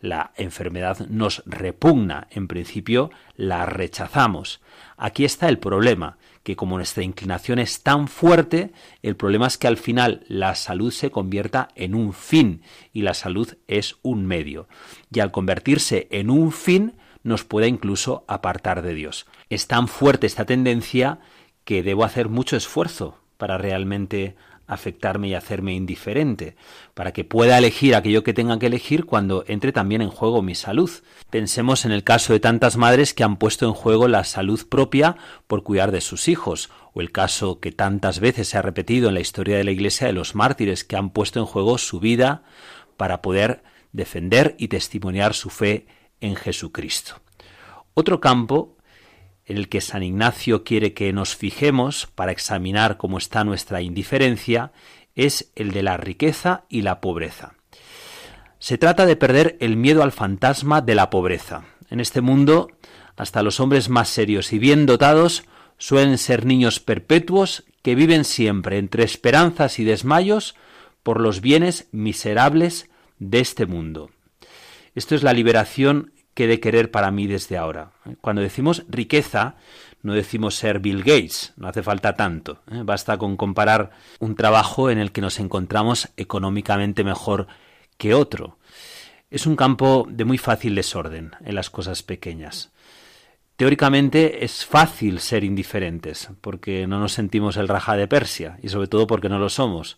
La 0.00 0.32
enfermedad 0.36 1.06
nos 1.08 1.42
repugna, 1.46 2.28
en 2.30 2.48
principio 2.48 3.10
la 3.34 3.64
rechazamos. 3.64 4.60
Aquí 4.96 5.24
está 5.24 5.48
el 5.48 5.58
problema, 5.58 6.18
que 6.42 6.54
como 6.54 6.76
nuestra 6.76 7.02
inclinación 7.02 7.58
es 7.58 7.82
tan 7.82 8.06
fuerte, 8.06 8.72
el 9.02 9.16
problema 9.16 9.46
es 9.46 9.58
que 9.58 9.66
al 9.66 9.78
final 9.78 10.24
la 10.28 10.54
salud 10.54 10.92
se 10.92 11.10
convierta 11.10 11.68
en 11.74 11.94
un 11.94 12.12
fin 12.12 12.62
y 12.92 13.02
la 13.02 13.14
salud 13.14 13.54
es 13.68 13.96
un 14.02 14.26
medio. 14.26 14.68
Y 15.12 15.20
al 15.20 15.32
convertirse 15.32 16.08
en 16.10 16.30
un 16.30 16.52
fin, 16.52 16.94
nos 17.22 17.42
puede 17.42 17.66
incluso 17.66 18.24
apartar 18.28 18.82
de 18.82 18.94
Dios. 18.94 19.26
Es 19.50 19.66
tan 19.66 19.88
fuerte 19.88 20.26
esta 20.26 20.44
tendencia 20.44 21.18
que 21.64 21.82
debo 21.82 22.04
hacer 22.04 22.28
mucho 22.28 22.56
esfuerzo 22.56 23.18
para 23.38 23.58
realmente 23.58 24.36
afectarme 24.66 25.28
y 25.28 25.34
hacerme 25.34 25.74
indiferente, 25.74 26.56
para 26.94 27.12
que 27.12 27.24
pueda 27.24 27.58
elegir 27.58 27.94
aquello 27.94 28.24
que 28.24 28.34
tenga 28.34 28.58
que 28.58 28.66
elegir 28.66 29.04
cuando 29.04 29.44
entre 29.46 29.72
también 29.72 30.02
en 30.02 30.10
juego 30.10 30.42
mi 30.42 30.54
salud. 30.54 30.90
Pensemos 31.30 31.84
en 31.84 31.92
el 31.92 32.04
caso 32.04 32.32
de 32.32 32.40
tantas 32.40 32.76
madres 32.76 33.14
que 33.14 33.24
han 33.24 33.36
puesto 33.36 33.66
en 33.66 33.72
juego 33.72 34.08
la 34.08 34.24
salud 34.24 34.66
propia 34.68 35.16
por 35.46 35.62
cuidar 35.62 35.92
de 35.92 36.00
sus 36.00 36.28
hijos, 36.28 36.70
o 36.92 37.00
el 37.00 37.12
caso 37.12 37.60
que 37.60 37.72
tantas 37.72 38.20
veces 38.20 38.48
se 38.48 38.58
ha 38.58 38.62
repetido 38.62 39.08
en 39.08 39.14
la 39.14 39.20
historia 39.20 39.56
de 39.56 39.64
la 39.64 39.70
Iglesia 39.70 40.06
de 40.06 40.12
los 40.12 40.34
mártires 40.34 40.84
que 40.84 40.96
han 40.96 41.10
puesto 41.10 41.38
en 41.38 41.46
juego 41.46 41.78
su 41.78 42.00
vida 42.00 42.42
para 42.96 43.22
poder 43.22 43.62
defender 43.92 44.56
y 44.58 44.68
testimoniar 44.68 45.34
su 45.34 45.50
fe 45.50 45.86
en 46.20 46.36
Jesucristo. 46.36 47.20
Otro 47.94 48.20
campo 48.20 48.75
en 49.46 49.56
el 49.56 49.68
que 49.68 49.80
San 49.80 50.02
Ignacio 50.02 50.64
quiere 50.64 50.92
que 50.92 51.12
nos 51.12 51.36
fijemos 51.36 52.08
para 52.14 52.32
examinar 52.32 52.96
cómo 52.96 53.18
está 53.18 53.44
nuestra 53.44 53.80
indiferencia 53.80 54.72
es 55.14 55.50
el 55.54 55.70
de 55.70 55.82
la 55.82 55.96
riqueza 55.96 56.64
y 56.68 56.82
la 56.82 57.00
pobreza. 57.00 57.54
Se 58.58 58.78
trata 58.78 59.06
de 59.06 59.16
perder 59.16 59.56
el 59.60 59.76
miedo 59.76 60.02
al 60.02 60.12
fantasma 60.12 60.80
de 60.80 60.94
la 60.94 61.10
pobreza. 61.10 61.64
En 61.90 62.00
este 62.00 62.20
mundo, 62.20 62.68
hasta 63.16 63.42
los 63.42 63.60
hombres 63.60 63.88
más 63.88 64.08
serios 64.08 64.52
y 64.52 64.58
bien 64.58 64.86
dotados 64.86 65.44
suelen 65.78 66.18
ser 66.18 66.44
niños 66.44 66.80
perpetuos 66.80 67.64
que 67.82 67.94
viven 67.94 68.24
siempre 68.24 68.78
entre 68.78 69.04
esperanzas 69.04 69.78
y 69.78 69.84
desmayos 69.84 70.56
por 71.02 71.20
los 71.20 71.40
bienes 71.40 71.88
miserables 71.92 72.90
de 73.18 73.38
este 73.40 73.66
mundo. 73.66 74.10
Esto 74.94 75.14
es 75.14 75.22
la 75.22 75.32
liberación 75.32 76.12
que 76.36 76.46
de 76.46 76.60
querer 76.60 76.90
para 76.90 77.10
mí 77.10 77.26
desde 77.26 77.56
ahora. 77.56 77.92
Cuando 78.20 78.42
decimos 78.42 78.84
riqueza, 78.90 79.56
no 80.02 80.12
decimos 80.12 80.54
ser 80.54 80.80
Bill 80.80 80.98
Gates, 80.98 81.54
no 81.56 81.66
hace 81.66 81.82
falta 81.82 82.14
tanto. 82.14 82.60
¿eh? 82.70 82.82
Basta 82.84 83.16
con 83.16 83.38
comparar 83.38 83.92
un 84.20 84.34
trabajo 84.36 84.90
en 84.90 84.98
el 84.98 85.12
que 85.12 85.22
nos 85.22 85.40
encontramos 85.40 86.10
económicamente 86.18 87.04
mejor 87.04 87.46
que 87.96 88.12
otro. 88.12 88.58
Es 89.30 89.46
un 89.46 89.56
campo 89.56 90.06
de 90.10 90.26
muy 90.26 90.36
fácil 90.36 90.74
desorden 90.74 91.32
en 91.42 91.54
las 91.54 91.70
cosas 91.70 92.02
pequeñas. 92.02 92.70
Teóricamente 93.56 94.44
es 94.44 94.66
fácil 94.66 95.20
ser 95.20 95.42
indiferentes, 95.42 96.28
porque 96.42 96.86
no 96.86 97.00
nos 97.00 97.14
sentimos 97.14 97.56
el 97.56 97.68
raja 97.68 97.96
de 97.96 98.08
Persia, 98.08 98.58
y 98.62 98.68
sobre 98.68 98.88
todo 98.88 99.06
porque 99.06 99.30
no 99.30 99.38
lo 99.38 99.48
somos. 99.48 99.96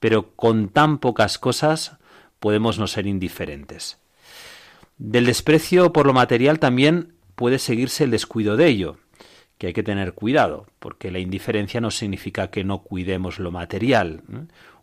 Pero 0.00 0.32
con 0.34 0.68
tan 0.68 0.98
pocas 0.98 1.38
cosas 1.38 1.98
podemos 2.40 2.80
no 2.80 2.88
ser 2.88 3.06
indiferentes. 3.06 4.00
Del 4.98 5.26
desprecio 5.26 5.92
por 5.92 6.06
lo 6.06 6.12
material 6.12 6.58
también 6.58 7.14
puede 7.34 7.58
seguirse 7.58 8.04
el 8.04 8.10
descuido 8.10 8.56
de 8.56 8.66
ello, 8.68 8.96
que 9.58 9.68
hay 9.68 9.72
que 9.72 9.82
tener 9.82 10.14
cuidado, 10.14 10.66
porque 10.78 11.10
la 11.10 11.18
indiferencia 11.18 11.80
no 11.80 11.90
significa 11.90 12.50
que 12.50 12.64
no 12.64 12.82
cuidemos 12.82 13.38
lo 13.38 13.50
material. 13.50 14.22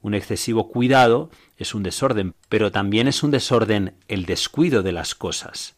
Un 0.02 0.14
excesivo 0.14 0.70
cuidado 0.70 1.30
es 1.58 1.74
un 1.74 1.84
desorden, 1.84 2.36
pero 2.50 2.72
también 2.72 3.08
es 3.08 3.24
un 3.24 3.32
desorden 3.32 3.96
el 4.08 4.26
descuido 4.26 4.84
de 4.84 4.92
las 4.92 5.16
cosas. 5.16 5.76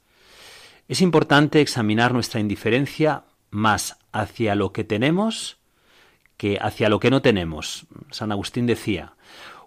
Es 0.87 1.01
importante 1.01 1.61
examinar 1.61 2.13
nuestra 2.13 2.39
indiferencia 2.39 3.23
más 3.51 3.97
hacia 4.11 4.55
lo 4.55 4.71
que 4.73 4.83
tenemos 4.83 5.57
que 6.37 6.57
hacia 6.61 6.89
lo 6.89 6.99
que 6.99 7.09
no 7.09 7.21
tenemos. 7.21 7.85
San 8.11 8.31
Agustín 8.31 8.65
decía, 8.65 9.13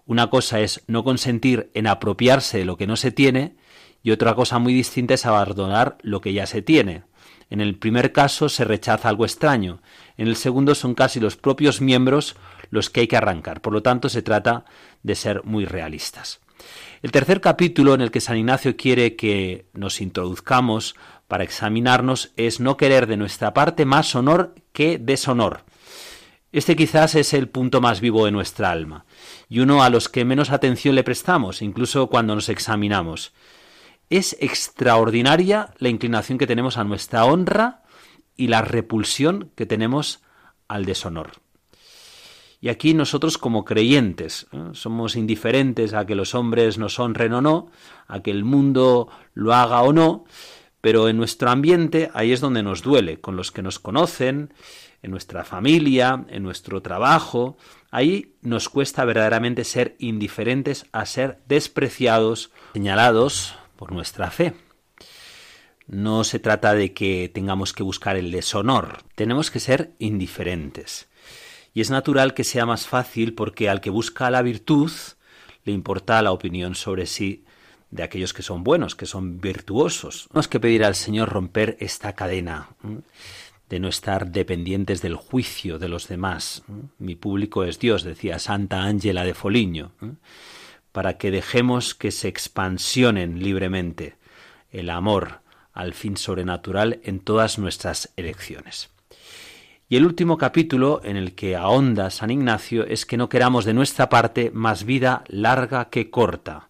una 0.05 0.29
cosa 0.29 0.59
es 0.59 0.83
no 0.87 1.03
consentir 1.03 1.71
en 1.73 1.87
apropiarse 1.87 2.59
de 2.59 2.65
lo 2.65 2.77
que 2.77 2.87
no 2.87 2.95
se 2.95 3.11
tiene 3.11 3.55
y 4.03 4.11
otra 4.11 4.35
cosa 4.35 4.59
muy 4.59 4.73
distinta 4.73 5.13
es 5.13 5.25
abandonar 5.25 5.97
lo 6.01 6.21
que 6.21 6.33
ya 6.33 6.45
se 6.45 6.61
tiene. 6.61 7.03
En 7.49 7.61
el 7.61 7.75
primer 7.77 8.11
caso 8.11 8.47
se 8.47 8.63
rechaza 8.63 9.09
algo 9.09 9.25
extraño, 9.25 9.81
en 10.17 10.27
el 10.27 10.35
segundo 10.35 10.75
son 10.75 10.93
casi 10.93 11.19
los 11.19 11.35
propios 11.35 11.81
miembros 11.81 12.35
los 12.69 12.89
que 12.89 13.01
hay 13.01 13.07
que 13.07 13.17
arrancar. 13.17 13.61
Por 13.61 13.73
lo 13.73 13.81
tanto, 13.81 14.09
se 14.09 14.21
trata 14.21 14.65
de 15.01 15.15
ser 15.15 15.43
muy 15.43 15.65
realistas. 15.65 16.39
El 17.01 17.11
tercer 17.11 17.41
capítulo 17.41 17.93
en 17.93 18.01
el 18.01 18.11
que 18.11 18.21
San 18.21 18.37
Ignacio 18.37 18.75
quiere 18.75 19.15
que 19.15 19.65
nos 19.73 20.01
introduzcamos 20.01 20.95
para 21.27 21.43
examinarnos 21.43 22.31
es 22.35 22.59
no 22.59 22.75
querer 22.75 23.07
de 23.07 23.17
nuestra 23.17 23.53
parte 23.53 23.85
más 23.85 24.13
honor 24.15 24.55
que 24.73 24.97
deshonor. 24.97 25.63
Este 26.51 26.75
quizás 26.75 27.15
es 27.15 27.33
el 27.33 27.47
punto 27.47 27.79
más 27.79 28.01
vivo 28.01 28.25
de 28.25 28.31
nuestra 28.31 28.71
alma, 28.71 29.05
y 29.47 29.59
uno 29.59 29.83
a 29.83 29.89
los 29.89 30.09
que 30.09 30.25
menos 30.25 30.49
atención 30.49 30.95
le 30.95 31.03
prestamos, 31.03 31.61
incluso 31.61 32.07
cuando 32.07 32.33
nos 32.35 32.49
examinamos. 32.49 33.31
Es 34.09 34.35
extraordinaria 34.39 35.73
la 35.77 35.89
inclinación 35.89 36.37
que 36.37 36.47
tenemos 36.47 36.77
a 36.77 36.83
nuestra 36.83 37.25
honra 37.25 37.83
y 38.35 38.47
la 38.47 38.61
repulsión 38.61 39.51
que 39.55 39.65
tenemos 39.65 40.23
al 40.67 40.85
deshonor. 40.85 41.31
Y 42.61 42.69
aquí 42.69 42.93
nosotros 42.93 43.37
como 43.37 43.63
creyentes 43.63 44.47
¿eh? 44.51 44.69
somos 44.73 45.15
indiferentes 45.15 45.93
a 45.93 46.05
que 46.05 46.15
los 46.15 46.35
hombres 46.35 46.77
nos 46.77 46.99
honren 46.99 47.33
o 47.33 47.41
no, 47.41 47.71
a 48.07 48.21
que 48.21 48.31
el 48.31 48.43
mundo 48.43 49.09
lo 49.33 49.53
haga 49.53 49.81
o 49.81 49.93
no, 49.93 50.25
pero 50.81 51.07
en 51.07 51.17
nuestro 51.17 51.49
ambiente 51.49 52.09
ahí 52.13 52.31
es 52.31 52.41
donde 52.41 52.63
nos 52.63 52.81
duele, 52.81 53.21
con 53.21 53.35
los 53.35 53.51
que 53.51 53.61
nos 53.61 53.79
conocen, 53.79 54.53
en 55.01 55.11
nuestra 55.11 55.45
familia, 55.45 56.25
en 56.29 56.43
nuestro 56.43 56.81
trabajo, 56.81 57.57
ahí 57.91 58.35
nos 58.41 58.67
cuesta 58.67 59.05
verdaderamente 59.05 59.63
ser 59.63 59.95
indiferentes 59.99 60.85
a 60.91 61.05
ser 61.05 61.39
despreciados, 61.47 62.51
señalados 62.73 63.58
por 63.79 63.93
nuestra 63.93 64.29
fe. 64.29 64.55
No 65.87 66.25
se 66.25 66.37
trata 66.37 66.73
de 66.73 66.93
que 66.93 67.31
tengamos 67.33 67.71
que 67.71 67.81
buscar 67.81 68.17
el 68.17 68.29
deshonor, 68.29 69.03
tenemos 69.15 69.49
que 69.49 69.61
ser 69.61 69.93
indiferentes. 69.99 71.07
Y 71.73 71.79
es 71.79 71.89
natural 71.89 72.33
que 72.33 72.43
sea 72.43 72.65
más 72.65 72.87
fácil 72.87 73.33
porque 73.33 73.69
al 73.69 73.79
que 73.79 73.89
busca 73.89 74.29
la 74.29 74.41
virtud 74.41 74.91
le 75.63 75.71
importa 75.71 76.21
la 76.21 76.33
opinión 76.33 76.75
sobre 76.75 77.05
sí 77.05 77.45
de 77.89 78.03
aquellos 78.03 78.33
que 78.33 78.43
son 78.43 78.65
buenos, 78.65 78.95
que 78.95 79.05
son 79.05 79.39
virtuosos. 79.39 80.27
Tenemos 80.27 80.49
que 80.49 80.59
pedir 80.59 80.83
al 80.83 80.95
Señor 80.95 81.29
romper 81.29 81.77
esta 81.79 82.13
cadena 82.15 82.71
de 83.69 83.79
no 83.79 83.87
estar 83.87 84.29
dependientes 84.29 85.01
del 85.01 85.15
juicio 85.15 85.79
de 85.79 85.87
los 85.87 86.09
demás. 86.09 86.63
Mi 86.97 87.15
público 87.15 87.63
es 87.63 87.79
Dios, 87.79 88.03
decía 88.03 88.39
Santa 88.39 88.83
Ángela 88.83 89.23
de 89.23 89.33
Foligno, 89.33 89.93
para 90.91 91.17
que 91.17 91.31
dejemos 91.31 91.95
que 91.95 92.11
se 92.11 92.27
expansionen 92.27 93.43
libremente 93.43 94.17
el 94.71 94.89
amor 94.89 95.41
al 95.73 95.93
fin 95.93 96.17
sobrenatural 96.17 96.99
en 97.03 97.19
todas 97.19 97.59
nuestras 97.59 98.11
elecciones. 98.17 98.89
Y 99.87 99.95
el 99.95 100.05
último 100.05 100.37
capítulo 100.37 101.01
en 101.03 101.17
el 101.17 101.33
que 101.33 101.55
ahonda 101.55 102.11
San 102.11 102.29
Ignacio 102.29 102.85
es 102.85 103.05
que 103.05 103.17
no 103.17 103.29
queramos 103.29 103.65
de 103.65 103.73
nuestra 103.73 104.09
parte 104.09 104.51
más 104.53 104.83
vida 104.83 105.23
larga 105.27 105.89
que 105.89 106.11
corta, 106.11 106.69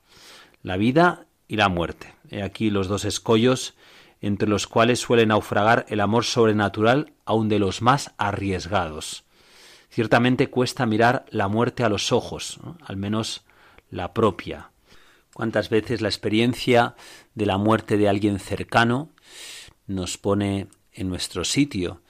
la 0.63 0.77
vida 0.77 1.25
y 1.47 1.58
la 1.58 1.67
muerte. 1.67 2.13
He 2.29 2.43
aquí 2.43 2.69
los 2.69 2.88
dos 2.88 3.03
escollos 3.05 3.75
entre 4.21 4.47
los 4.47 4.67
cuales 4.67 4.99
suele 4.99 5.25
naufragar 5.25 5.86
el 5.89 6.01
amor 6.01 6.25
sobrenatural 6.25 7.13
aun 7.25 7.49
de 7.49 7.60
los 7.60 7.82
más 7.82 8.13
arriesgados. 8.17 9.23
Ciertamente 9.89 10.49
cuesta 10.49 10.86
mirar 10.86 11.25
la 11.29 11.47
muerte 11.47 11.84
a 11.84 11.89
los 11.89 12.12
ojos, 12.12 12.60
al 12.86 12.97
menos 12.97 13.43
la 13.89 14.13
propia. 14.13 14.71
Cuántas 15.34 15.69
veces 15.69 16.02
la 16.02 16.10
experiencia 16.10 16.95
de 17.34 17.45
la 17.45 17.58
muerte 17.58 17.97
de 17.97 18.10
alguien 18.10 18.39
cercano 18.39 19.10
nos 19.88 20.17
pone 20.17 20.67
en 20.91 21.10
nuestro 21.10 21.43
sitio, 21.45 22.02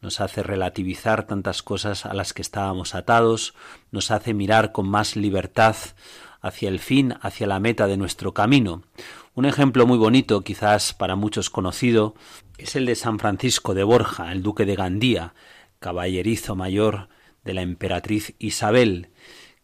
nos 0.00 0.20
hace 0.20 0.42
relativizar 0.42 1.26
tantas 1.26 1.62
cosas 1.62 2.06
a 2.06 2.14
las 2.14 2.32
que 2.32 2.42
estábamos 2.42 2.94
atados, 2.94 3.54
nos 3.90 4.10
hace 4.10 4.32
mirar 4.32 4.72
con 4.72 4.88
más 4.88 5.16
libertad 5.16 5.76
hacia 6.40 6.68
el 6.68 6.78
fin, 6.78 7.14
hacia 7.20 7.46
la 7.46 7.60
meta 7.60 7.86
de 7.86 7.96
nuestro 7.96 8.32
camino. 8.32 8.82
Un 9.34 9.44
ejemplo 9.44 9.86
muy 9.86 9.98
bonito, 9.98 10.42
quizás 10.42 10.92
para 10.92 11.16
muchos 11.16 11.50
conocido, 11.50 12.14
es 12.58 12.76
el 12.76 12.86
de 12.86 12.94
San 12.94 13.18
Francisco 13.18 13.74
de 13.74 13.84
Borja, 13.84 14.32
el 14.32 14.42
duque 14.42 14.66
de 14.66 14.76
Gandía, 14.76 15.34
caballerizo 15.78 16.56
mayor 16.56 17.08
de 17.44 17.54
la 17.54 17.62
emperatriz 17.62 18.34
Isabel, 18.38 19.10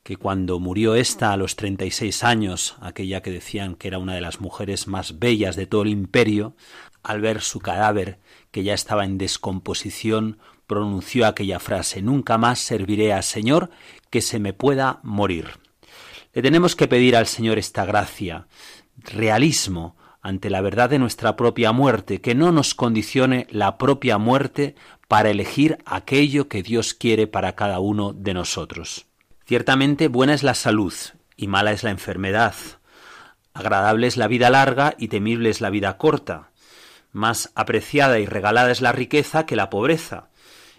que 0.05 0.17
cuando 0.19 0.61
murió 0.61 0.95
esta 0.95 1.33
a 1.33 1.37
los 1.39 1.57
36 1.57 2.25
años, 2.25 2.77
aquella 2.81 3.23
que 3.23 3.31
decían 3.31 3.75
que 3.75 3.89
era 3.89 3.99
una 3.99 4.15
de 4.15 4.21
las 4.21 4.39
mujeres 4.39 4.87
más 4.87 5.19
bellas 5.19 5.57
de 5.57 5.67
todo 5.67 5.83
el 5.83 5.89
imperio, 5.89 6.55
al 7.03 7.23
ver 7.23 7.41
su 7.41 7.59
cadáver 7.59 8.19
que 8.51 8.63
ya 8.63 8.75
estaba 8.75 9.07
en 9.07 9.17
descomposición, 9.17 10.39
pronunció 10.67 11.27
aquella 11.27 11.59
frase, 11.59 12.03
nunca 12.03 12.37
más 12.37 12.59
serviré 12.59 13.15
al 13.15 13.23
Señor 13.23 13.71
que 14.11 14.21
se 14.21 14.39
me 14.39 14.53
pueda 14.53 15.01
morir. 15.03 15.59
Le 16.35 16.43
tenemos 16.43 16.77
que 16.77 16.87
pedir 16.87 17.17
al 17.17 17.27
Señor 17.27 17.59
esta 17.59 17.87
gracia, 17.87 18.47
realismo 18.99 19.97
ante 20.21 20.51
la 20.51 20.61
verdad 20.61 20.91
de 20.91 20.99
nuestra 20.99 21.35
propia 21.35 21.73
muerte, 21.73 22.21
que 22.21 22.35
no 22.35 22.53
nos 22.53 22.75
condicione 22.75 23.47
la 23.51 23.79
propia 23.79 24.19
muerte 24.19 24.75
para 25.09 25.31
elegir 25.31 25.79
aquello 25.87 26.49
que 26.49 26.63
Dios 26.63 26.93
quiere 26.93 27.27
para 27.27 27.55
cada 27.55 27.79
uno 27.81 28.13
de 28.13 28.35
nosotros. 28.35 29.07
Ciertamente 29.47 30.09
buena 30.09 30.33
es 30.33 30.43
la 30.43 30.55
salud 30.55 30.95
y 31.37 31.49
mala 31.49 31.73
es 31.73 31.83
la 31.83 31.91
enfermedad. 31.91 32.55
Agradable 33.53 34.07
es 34.07 34.17
la 34.17 34.27
vida 34.27 34.49
larga 34.49 34.95
y 34.99 35.09
temible 35.09 35.51
es 35.51 35.61
la 35.61 35.69
vida 35.69 35.99
corta. 35.99 36.51
Más 37.13 37.53
apreciada 37.55 38.19
y 38.19 38.27
regalada 38.27 38.71
es 38.71 38.81
la 38.81 38.93
riqueza 38.93 39.45
que 39.45 39.55
la 39.55 39.69
pobreza, 39.69 40.31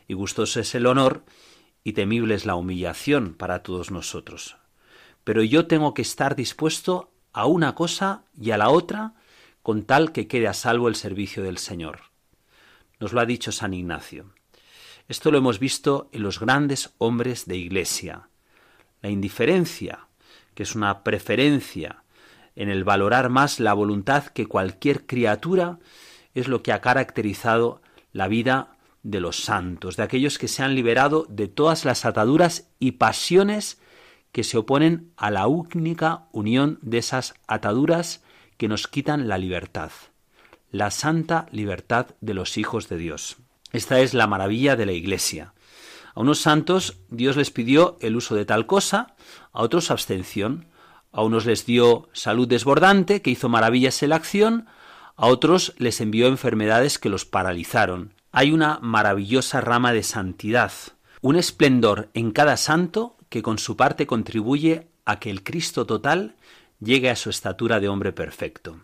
y 0.08 0.16
gustoso 0.16 0.60
es 0.60 0.74
el 0.74 0.88
honor 0.88 1.24
y 1.84 1.94
temible 1.94 2.34
es 2.34 2.46
la 2.46 2.56
humillación 2.56 3.36
para 3.36 3.62
todos 3.62 3.92
nosotros. 3.92 4.58
Pero 5.24 5.44
yo 5.44 5.68
tengo 5.68 5.94
que 5.94 6.02
estar 6.02 6.36
dispuesto 6.36 7.12
a 7.34 7.46
una 7.46 7.76
cosa 7.76 8.24
y 8.40 8.50
a 8.50 8.58
la 8.58 8.70
otra 8.70 9.14
con 9.62 9.84
tal 9.84 10.12
que 10.12 10.28
quede 10.28 10.48
a 10.48 10.54
salvo 10.54 10.88
el 10.88 10.96
servicio 10.96 11.44
del 11.44 11.60
Señor. 11.60 12.00
Nos 13.00 13.14
lo 13.14 13.22
ha 13.22 13.26
dicho 13.26 13.52
San 13.52 13.76
Ignacio. 13.76 14.34
Esto 15.08 15.30
lo 15.30 15.38
hemos 15.38 15.60
visto 15.60 16.10
en 16.12 16.24
los 16.24 16.40
grandes 16.40 16.96
hombres 16.98 17.46
de 17.46 17.58
Iglesia. 17.58 18.30
La 19.06 19.12
indiferencia, 19.12 20.08
que 20.56 20.64
es 20.64 20.74
una 20.74 21.04
preferencia 21.04 22.02
en 22.56 22.70
el 22.70 22.84
valorar 22.84 23.30
más 23.30 23.60
la 23.60 23.76
voluntad 23.76 24.26
que 24.26 24.48
cualquier 24.48 25.06
criatura, 25.06 25.78
es 26.34 26.48
lo 26.48 26.64
que 26.64 26.72
ha 26.72 26.82
caracterizado 26.82 27.84
la 28.14 28.28
vida 28.28 28.78
de 29.04 29.20
los 29.20 29.44
santos, 29.44 29.96
de 29.96 30.02
aquellos 30.02 30.40
que 30.40 30.48
se 30.48 30.64
han 30.64 30.74
liberado 30.74 31.28
de 31.30 31.48
todas 31.48 31.86
las 31.86 32.04
ataduras 32.04 32.72
y 32.80 32.94
pasiones 32.94 33.80
que 34.32 34.44
se 34.44 34.58
oponen 34.58 35.12
a 35.18 35.30
la 35.30 35.46
única 35.46 36.26
unión 36.32 36.80
de 36.82 36.98
esas 36.98 37.36
ataduras 37.46 38.24
que 38.58 38.68
nos 38.68 38.88
quitan 38.88 39.28
la 39.28 39.38
libertad, 39.38 39.92
la 40.72 40.90
santa 40.90 41.46
libertad 41.52 42.08
de 42.22 42.34
los 42.34 42.58
hijos 42.58 42.90
de 42.90 42.98
Dios. 42.98 43.38
Esta 43.72 44.00
es 44.00 44.16
la 44.16 44.26
maravilla 44.26 44.76
de 44.76 44.88
la 44.88 44.94
Iglesia. 44.94 45.54
A 46.16 46.22
unos 46.22 46.40
santos 46.40 46.98
Dios 47.10 47.36
les 47.36 47.52
pidió 47.52 47.98
el 48.00 48.16
uso 48.16 48.36
de 48.36 48.46
tal 48.46 48.66
cosa, 48.66 49.16
a 49.52 49.62
otros 49.62 49.92
abstención, 49.92 50.68
a 51.12 51.22
unos 51.22 51.46
les 51.46 51.66
dio 51.66 52.08
salud 52.14 52.48
desbordante, 52.48 53.22
que 53.22 53.32
hizo 53.32 53.50
maravillas 53.50 54.02
en 54.02 54.10
la 54.10 54.16
acción, 54.16 54.66
a 55.18 55.28
otros 55.28 55.74
les 55.78 56.00
envió 56.00 56.28
enfermedades 56.28 57.00
que 57.00 57.10
los 57.10 57.26
paralizaron. 57.26 58.14
Hay 58.32 58.52
una 58.52 58.80
maravillosa 58.82 59.60
rama 59.60 59.92
de 59.92 60.04
santidad, 60.04 60.72
un 61.22 61.36
esplendor 61.36 62.10
en 62.14 62.32
cada 62.32 62.56
santo 62.56 63.18
que 63.28 63.42
con 63.42 63.60
su 63.60 63.76
parte 63.76 64.08
contribuye 64.08 64.88
a 65.04 65.20
que 65.20 65.30
el 65.30 65.44
Cristo 65.44 65.86
total 65.86 66.36
llegue 66.80 67.10
a 67.10 67.16
su 67.18 67.30
estatura 67.30 67.82
de 67.82 67.90
hombre 67.90 68.14
perfecto. 68.14 68.80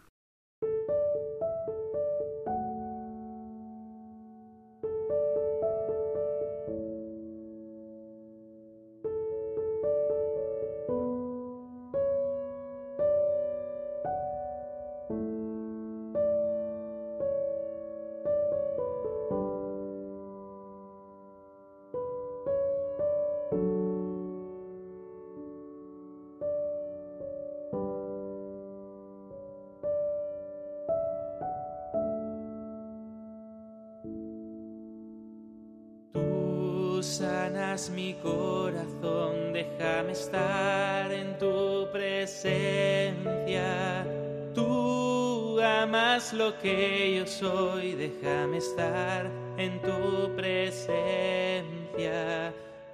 Sanas 37.21 37.89
mi 37.91 38.15
corazón, 38.15 39.53
déjame 39.53 40.13
estar 40.13 41.11
en 41.11 41.37
tu 41.37 41.87
presencia. 41.91 43.63
Tú 44.55 45.59
amas 45.61 46.33
lo 46.33 46.57
que 46.57 47.17
yo 47.17 47.27
soy, 47.27 47.91
déjame 47.93 48.57
estar 48.57 49.29
en 49.57 49.79
tu 49.81 50.35
presencia. 50.35 51.71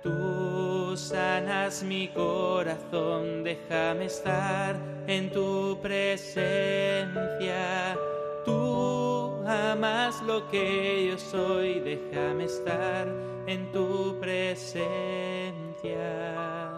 Tú 0.04 0.98
sanas 0.98 1.82
mi 1.84 2.10
corazón, 2.10 3.46
déjame 3.46 4.08
estar 4.08 4.76
en 5.08 5.32
tu 5.32 5.80
presencia. 5.82 7.16
Tú 8.44 9.42
amas 9.48 10.22
lo 10.22 10.46
que 10.50 11.08
yo 11.12 11.18
soy, 11.18 11.80
déjame 11.80 12.44
estar 12.44 13.08
en 13.48 13.72
tu 13.72 14.20
presencia. 14.20 14.84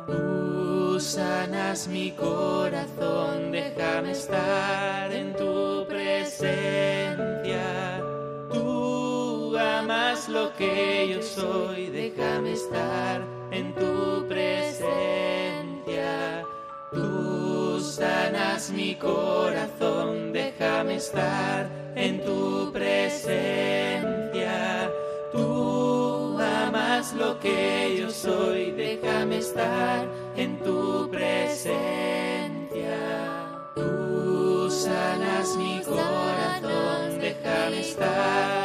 Tú 0.06 1.00
sanas 1.00 1.88
mi 1.88 2.12
corazón, 2.12 3.52
déjame 3.52 4.12
estar 4.12 5.12
en 5.12 5.34
tu 5.36 5.88
presencia. 5.88 7.64
Tú 8.54 9.58
amas 9.58 10.30
lo 10.30 10.54
que 10.54 11.10
yo 11.12 11.24
soy, 11.24 11.88
déjame 11.88 12.54
estar 12.54 13.22
en 13.52 13.74
tu 13.74 14.28
presencia. 14.28 14.86
Tú 16.92 17.80
sanas 17.80 18.70
mi 18.70 18.94
corazón, 18.96 20.32
déjame 20.34 20.98
estar 20.98 21.68
en 21.96 22.24
tu 22.24 22.72
presencia. 22.72 23.89
Lo 27.14 27.40
que 27.40 27.98
yo 28.00 28.10
soy, 28.10 28.72
déjame 28.72 29.38
estar 29.38 30.08
en 30.36 30.58
tu 30.60 31.10
presencia. 31.10 31.78
Tú 33.76 34.70
sanas 34.70 35.56
mi 35.58 35.82
corazón, 35.82 37.20
déjame 37.20 37.80
estar 37.82 38.59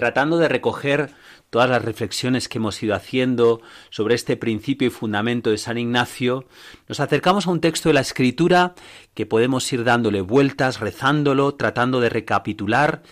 tratando 0.00 0.38
de 0.38 0.48
recoger 0.48 1.10
todas 1.50 1.68
las 1.68 1.84
reflexiones 1.84 2.48
que 2.48 2.56
hemos 2.56 2.82
ido 2.82 2.94
haciendo 2.94 3.60
sobre 3.90 4.14
este 4.14 4.34
principio 4.34 4.88
y 4.88 4.90
fundamento 4.90 5.50
de 5.50 5.58
San 5.58 5.76
Ignacio, 5.76 6.46
nos 6.88 7.00
acercamos 7.00 7.46
a 7.46 7.50
un 7.50 7.60
texto 7.60 7.90
de 7.90 7.92
la 7.92 8.00
Escritura 8.00 8.74
que 9.12 9.26
podemos 9.26 9.70
ir 9.74 9.84
dándole 9.84 10.22
vueltas, 10.22 10.80
rezándolo, 10.80 11.54
tratando 11.54 12.00
de 12.00 12.08
recapitular 12.08 13.02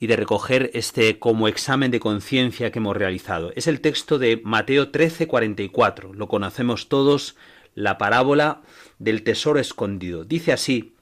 y 0.00 0.06
de 0.06 0.16
recoger 0.16 0.70
este 0.72 1.18
como 1.18 1.48
examen 1.48 1.90
de 1.90 2.00
conciencia 2.00 2.72
que 2.72 2.78
hemos 2.78 2.96
realizado. 2.96 3.52
Es 3.54 3.66
el 3.66 3.82
texto 3.82 4.18
de 4.18 4.40
Mateo 4.42 4.90
13, 4.90 5.26
44. 5.26 6.14
Lo 6.14 6.28
conocemos 6.28 6.88
todos, 6.88 7.36
la 7.74 7.98
parábola 7.98 8.62
del 8.98 9.22
tesoro 9.22 9.60
escondido. 9.60 10.24
Dice 10.24 10.54
así, 10.54 10.94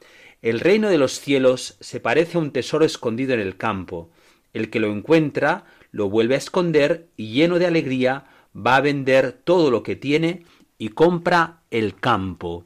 el 0.42 0.59
reino 0.59 0.88
de 0.88 0.99
los 0.99 1.20
cielos 1.20 1.76
se 1.78 2.01
parece 2.01 2.36
a 2.36 2.40
un 2.40 2.51
tesoro 2.51 2.84
escondido 2.84 3.32
en 3.32 3.38
el 3.38 3.57
campo. 3.57 4.11
El 4.57 4.70
que 4.70 4.80
lo 4.80 4.90
encuentra 4.90 5.66
lo 5.90 6.09
vuelve 6.09 6.34
a 6.34 6.38
esconder 6.38 7.11
y 7.14 7.32
lleno 7.32 7.59
de 7.59 7.66
alegría 7.66 8.24
va 8.57 8.76
a 8.76 8.80
vender 8.80 9.32
todo 9.32 9.70
lo 9.70 9.82
que 9.82 9.96
tiene 9.96 10.46
y 10.78 10.88
compra 10.88 11.61
el 11.70 11.94
campo. 11.94 12.64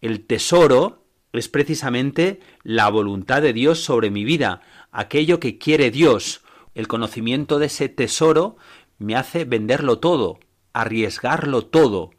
El 0.00 0.24
tesoro 0.24 1.04
es 1.34 1.50
precisamente 1.50 2.40
la 2.62 2.88
voluntad 2.88 3.42
de 3.42 3.52
Dios 3.52 3.84
sobre 3.84 4.10
mi 4.10 4.24
vida, 4.24 4.62
aquello 4.92 5.38
que 5.38 5.58
quiere 5.58 5.90
Dios. 5.90 6.40
El 6.74 6.88
conocimiento 6.88 7.58
de 7.58 7.66
ese 7.66 7.90
tesoro 7.90 8.56
me 8.96 9.14
hace 9.14 9.44
venderlo 9.44 9.98
todo, 9.98 10.40
arriesgarlo 10.72 11.66
todo. 11.66 12.12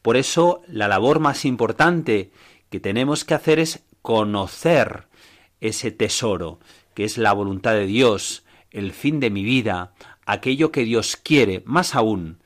Por 0.00 0.16
eso 0.16 0.62
la 0.68 0.88
labor 0.88 1.20
más 1.20 1.44
importante 1.44 2.32
que 2.70 2.80
tenemos 2.80 3.26
que 3.26 3.34
hacer 3.34 3.58
es 3.58 3.84
conocer 4.00 5.08
ese 5.60 5.92
tesoro, 5.92 6.60
que 6.94 7.04
es 7.04 7.18
la 7.18 7.32
voluntad 7.32 7.72
de 7.72 7.86
Dios, 7.86 8.44
el 8.70 8.92
fin 8.92 9.20
de 9.20 9.30
mi 9.30 9.42
vida, 9.42 9.94
aquello 10.26 10.72
que 10.72 10.84
Dios 10.84 11.16
quiere, 11.16 11.62
más 11.66 11.94
aún, 11.94 12.38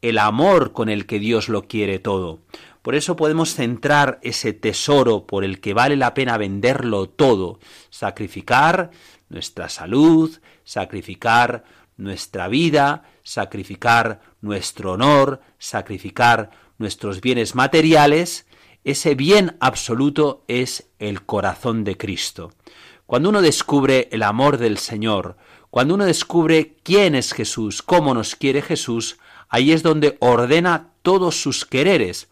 el 0.00 0.18
amor 0.18 0.72
con 0.72 0.88
el 0.88 1.06
que 1.06 1.18
Dios 1.18 1.48
lo 1.48 1.68
quiere 1.68 1.98
todo. 1.98 2.40
Por 2.82 2.96
eso 2.96 3.14
podemos 3.14 3.54
centrar 3.54 4.18
ese 4.22 4.52
tesoro 4.52 5.26
por 5.26 5.44
el 5.44 5.60
que 5.60 5.74
vale 5.74 5.96
la 5.96 6.14
pena 6.14 6.36
venderlo 6.36 7.08
todo, 7.08 7.60
sacrificar 7.90 8.90
nuestra 9.28 9.68
salud, 9.68 10.40
sacrificar 10.64 11.64
nuestra 11.96 12.48
vida, 12.48 13.04
sacrificar 13.22 14.20
nuestro 14.40 14.92
honor, 14.92 15.40
sacrificar 15.58 16.50
nuestros 16.78 17.20
bienes 17.20 17.54
materiales, 17.54 18.46
ese 18.84 19.14
bien 19.14 19.56
absoluto 19.60 20.44
es 20.48 20.90
el 20.98 21.24
corazón 21.24 21.84
de 21.84 21.96
Cristo. 21.96 22.52
Cuando 23.12 23.28
uno 23.28 23.42
descubre 23.42 24.08
el 24.10 24.22
amor 24.22 24.56
del 24.56 24.78
Señor, 24.78 25.36
cuando 25.68 25.96
uno 25.96 26.06
descubre 26.06 26.76
quién 26.82 27.14
es 27.14 27.34
Jesús, 27.34 27.82
cómo 27.82 28.14
nos 28.14 28.36
quiere 28.36 28.62
Jesús, 28.62 29.18
ahí 29.50 29.72
es 29.72 29.82
donde 29.82 30.16
ordena 30.20 30.92
todos 31.02 31.36
sus 31.36 31.66
quereres. 31.66 32.30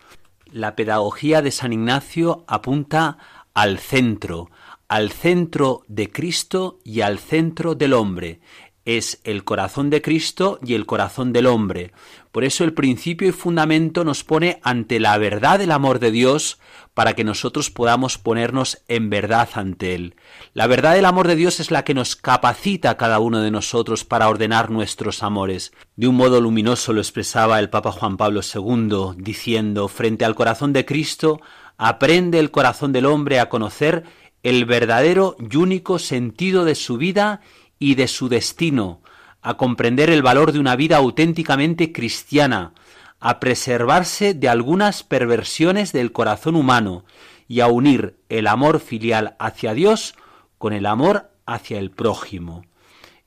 La 0.51 0.77
pedagogía 0.77 1.43
de 1.43 1.51
San 1.51 1.75
Ignacio 1.75 2.47
apunta 2.49 3.19
al 3.53 3.79
centro, 3.79 4.51
al 4.89 5.11
centro 5.11 5.83
de 5.87 6.11
Cristo 6.11 6.79
y 6.83 7.03
al 7.03 7.19
centro 7.19 7.75
del 7.75 7.93
hombre. 7.93 8.41
Es 8.87 9.21
el 9.25 9.45
corazón 9.45 9.91
de 9.91 10.01
Cristo 10.01 10.61
y 10.65 10.73
el 10.73 10.87
corazón 10.87 11.35
del 11.35 11.45
hombre. 11.45 11.93
Por 12.33 12.43
eso 12.43 12.65
el 12.65 12.73
principio 12.73 13.29
y 13.29 13.33
fundamento 13.33 14.03
nos 14.03 14.25
pone 14.25 14.61
ante 14.63 14.99
la 14.99 15.19
verdad 15.19 15.59
del 15.59 15.73
amor 15.73 15.99
de 15.99 16.11
Dios 16.11 16.59
para 16.95 17.15
que 17.15 17.25
nosotros 17.25 17.71
podamos 17.71 18.19
ponernos 18.19 18.83
en 18.89 19.11
verdad 19.11 19.49
ante 19.55 19.95
Él. 19.95 20.17
La 20.55 20.67
verdad 20.67 20.95
del 20.95 21.05
amor 21.05 21.29
de 21.29 21.37
Dios 21.37 21.61
es 21.61 21.71
la 21.71 21.85
que 21.85 21.95
nos 21.95 22.17
capacita 22.17 22.91
a 22.91 22.97
cada 22.97 23.21
uno 23.21 23.41
de 23.41 23.51
nosotros 23.51 24.05
para 24.05 24.29
ordenar 24.29 24.71
nuestros 24.71 25.23
amores. 25.23 25.73
De 25.97 26.09
un 26.09 26.17
modo 26.17 26.41
luminoso 26.41 26.93
lo 26.93 27.01
expresaba 27.01 27.59
el 27.59 27.71
Papa 27.71 27.93
Juan 27.93 28.17
Pablo 28.17 28.41
II, 28.43 29.15
diciendo, 29.17 29.89
frente 29.89 30.25
al 30.25 30.35
corazón 30.35 30.73
de 30.73 30.85
Cristo, 30.85 31.41
aprende 31.79 32.39
el 32.39 32.51
corazón 32.51 32.93
del 32.93 33.07
hombre 33.07 33.41
a 33.41 33.49
conocer 33.49 34.05
el 34.43 34.65
verdadero 34.65 35.37
y 35.39 35.57
único 35.57 35.99
sentido 35.99 36.65
de 36.65 36.75
su 36.75 36.97
vida 36.97 37.41
y 37.79 37.95
de 37.95 38.09
su 38.09 38.29
destino, 38.29 39.03
a 39.43 39.57
comprender 39.57 40.11
el 40.11 40.23
valor 40.23 40.53
de 40.53 40.59
una 40.59 40.77
vida 40.77 40.99
auténticamente 40.99 41.93
cristiana, 41.93 42.75
a 43.21 43.39
preservarse 43.39 44.35
de 44.35 44.49
algunas 44.49 45.03
perversiones 45.03 45.93
del 45.93 46.11
corazón 46.11 46.57
humano 46.57 47.05
y 47.47 47.61
a 47.61 47.69
unir 47.69 48.17
el 48.29 48.47
amor 48.47 48.81
filial 48.81 49.37
hacia 49.39 49.75
Dios 49.75 50.15
con 50.59 50.73
el 50.73 50.87
amor 50.87 51.31
hacia 51.47 51.79
el 51.79 51.91
prójimo. 51.91 52.65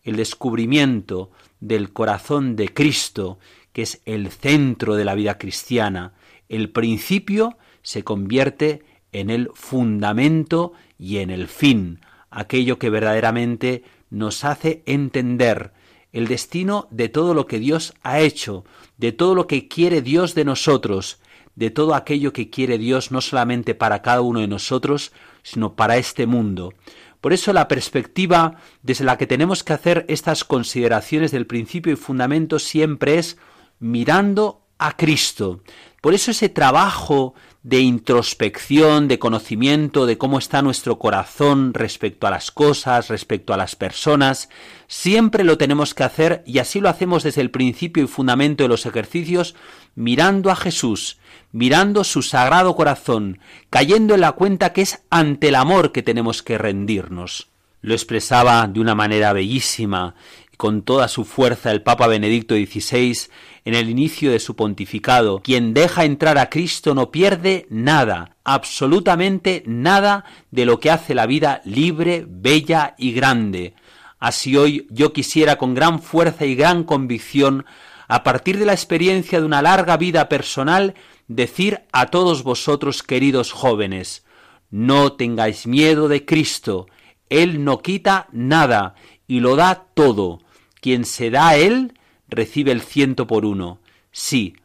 El 0.02 0.16
descubrimiento 0.16 1.32
del 1.60 1.94
corazón 1.94 2.56
de 2.56 2.74
Cristo, 2.74 3.40
que 3.72 3.84
es 3.84 4.02
el 4.06 4.30
centro 4.32 4.96
de 4.96 5.06
la 5.06 5.16
vida 5.16 5.38
cristiana, 5.38 6.14
el 6.50 6.70
principio, 6.70 7.58
se 7.82 8.04
convierte 8.04 8.84
en 9.12 9.30
el 9.30 9.50
fundamento 9.54 10.74
y 10.98 11.18
en 11.18 11.30
el 11.30 11.48
fin, 11.48 12.00
aquello 12.30 12.80
que 12.80 12.90
verdaderamente 12.90 13.84
nos 14.10 14.44
hace 14.44 14.84
entender 14.86 15.72
el 16.12 16.28
destino 16.28 16.88
de 16.92 17.10
todo 17.10 17.34
lo 17.34 17.48
que 17.48 17.60
Dios 17.60 17.94
ha 18.04 18.20
hecho, 18.20 18.64
de 18.98 19.12
todo 19.12 19.36
lo 19.36 19.48
que 19.48 19.68
quiere 19.68 20.02
Dios 20.02 20.36
de 20.36 20.46
nosotros, 20.46 21.20
de 21.56 21.70
todo 21.70 21.96
aquello 21.96 22.34
que 22.34 22.50
quiere 22.50 22.78
Dios 22.78 23.12
no 23.12 23.22
solamente 23.22 23.76
para 23.76 24.02
cada 24.02 24.22
uno 24.22 24.40
de 24.40 24.48
nosotros, 24.48 25.12
sino 25.44 25.76
para 25.76 25.98
este 25.98 26.26
mundo. 26.26 26.74
Por 27.22 27.32
eso 27.32 27.54
la 27.54 27.68
perspectiva 27.68 28.56
desde 28.82 29.06
la 29.06 29.18
que 29.18 29.28
tenemos 29.28 29.64
que 29.64 29.74
hacer 29.74 30.06
estas 30.10 30.44
consideraciones 30.44 31.32
del 31.32 31.48
principio 31.48 31.94
y 31.94 31.96
fundamento 31.96 32.60
siempre 32.60 33.18
es 33.18 33.38
mirando 33.80 34.66
a 34.78 34.98
Cristo. 34.98 35.62
Por 36.02 36.14
eso 36.14 36.32
ese 36.32 36.50
trabajo 36.50 37.34
de 37.64 37.80
introspección, 37.80 39.08
de 39.08 39.20
conocimiento 39.20 40.06
de 40.06 40.18
cómo 40.18 40.38
está 40.38 40.62
nuestro 40.62 41.00
corazón 41.00 41.74
respecto 41.74 42.28
a 42.28 42.30
las 42.30 42.52
cosas, 42.52 43.08
respecto 43.08 43.54
a 43.54 43.58
las 43.58 43.78
personas, 43.78 44.50
siempre 44.88 45.46
lo 45.46 45.58
tenemos 45.58 45.94
que 45.94 46.04
hacer 46.04 46.44
y 46.46 46.60
así 46.60 46.82
lo 46.82 46.90
hacemos 46.90 47.24
desde 47.24 47.40
el 47.40 47.52
principio 47.52 48.04
y 48.04 48.08
fundamento 48.08 48.64
de 48.64 48.70
los 48.70 48.86
ejercicios, 48.86 49.56
mirando 49.96 50.52
a 50.52 50.58
Jesús, 50.58 51.20
mirando 51.54 52.04
su 52.04 52.22
sagrado 52.22 52.76
corazón, 52.76 53.40
cayendo 53.70 54.14
en 54.14 54.22
la 54.22 54.34
cuenta 54.34 54.74
que 54.74 54.82
es 54.82 55.02
ante 55.10 55.48
el 55.48 55.56
amor 55.56 55.94
que 55.94 56.04
tenemos 56.04 56.44
que 56.44 56.58
rendirnos. 56.58 57.48
Lo 57.82 57.94
expresaba 57.94 58.68
de 58.68 58.80
una 58.80 58.96
manera 58.96 59.34
bellísima 59.34 60.16
con 60.58 60.82
toda 60.82 61.08
su 61.08 61.26
fuerza 61.26 61.72
el 61.72 61.82
Papa 61.82 62.08
Benedicto 62.08 62.56
XVI 62.56 63.30
en 63.66 63.76
el 63.76 63.90
inicio 63.90 64.32
de 64.32 64.40
su 64.40 64.56
pontificado. 64.56 65.42
Quien 65.42 65.74
deja 65.74 66.06
entrar 66.06 66.38
a 66.38 66.50
Cristo 66.50 66.94
no 66.94 67.12
pierde 67.12 67.66
nada, 67.70 68.36
absolutamente 68.44 69.64
nada 69.66 70.26
de 70.52 70.66
lo 70.66 70.80
que 70.80 70.92
hace 70.92 71.16
la 71.16 71.26
vida 71.26 71.62
libre, 71.66 72.26
bella 72.28 72.96
y 72.98 73.14
grande. 73.14 73.74
Así 74.20 74.56
hoy 74.56 74.88
yo 74.90 75.12
quisiera 75.12 75.58
con 75.58 75.74
gran 75.74 76.02
fuerza 76.02 76.46
y 76.46 76.56
gran 76.56 76.84
convicción, 76.84 77.66
a 78.08 78.24
partir 78.24 78.58
de 78.58 78.66
la 78.66 78.74
experiencia 78.74 79.40
de 79.40 79.46
una 79.46 79.62
larga 79.62 79.98
vida 79.98 80.30
personal, 80.30 80.94
decir 81.28 81.82
a 81.92 82.08
todos 82.08 82.44
vosotros, 82.44 83.02
queridos 83.02 83.52
jóvenes, 83.52 84.24
no 84.70 85.14
tengáis 85.14 85.68
miedo 85.68 86.08
de 86.08 86.26
Cristo, 86.26 86.88
Él 87.30 87.64
no 87.64 87.80
quita 87.80 88.28
nada 88.32 88.96
y 89.28 89.40
lo 89.40 89.56
da 89.56 89.88
todo. 89.94 90.40
Quien 90.84 91.06
se 91.06 91.30
da 91.30 91.48
a 91.48 91.56
Él, 91.56 91.94
recibe 92.28 92.74
el 92.74 92.82
ciento 92.82 93.26
por 93.26 93.46
uno. 93.46 93.80
Sí, 94.12 94.58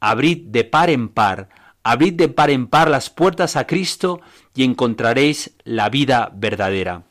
abrid 0.00 0.46
de 0.46 0.64
par 0.64 0.88
en 0.88 1.10
par, 1.10 1.50
abrid 1.82 2.14
de 2.14 2.28
par 2.28 2.48
en 2.48 2.66
par 2.66 2.88
las 2.88 3.10
puertas 3.10 3.56
a 3.56 3.66
Cristo 3.66 4.22
y 4.54 4.64
encontraréis 4.64 5.54
la 5.64 5.90
vida 5.90 6.32
verdadera. 6.34 7.02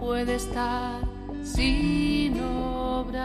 Puede 0.00 0.36
estar 0.36 1.02
sin 1.42 2.40
obrar. 2.40 3.20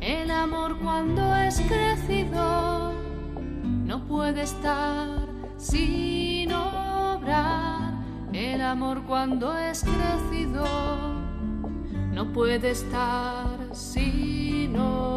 El 0.00 0.30
amor 0.30 0.78
cuando 0.80 1.34
es 1.36 1.60
crecido 1.62 2.92
no 3.86 4.06
puede 4.06 4.42
estar 4.42 5.08
sin 5.56 6.52
obrar. 6.52 7.94
El 8.34 8.60
amor 8.60 9.02
cuando 9.06 9.56
es 9.56 9.82
crecido 9.82 10.64
no 12.12 12.32
puede 12.32 12.70
estar 12.70 13.56
sin 13.72 14.78
obrar. 14.78 15.09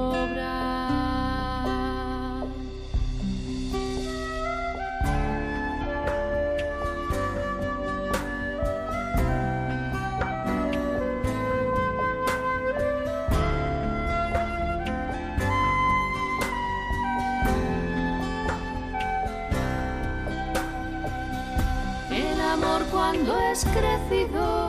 Es 23.53 23.65
crecido 23.65 24.67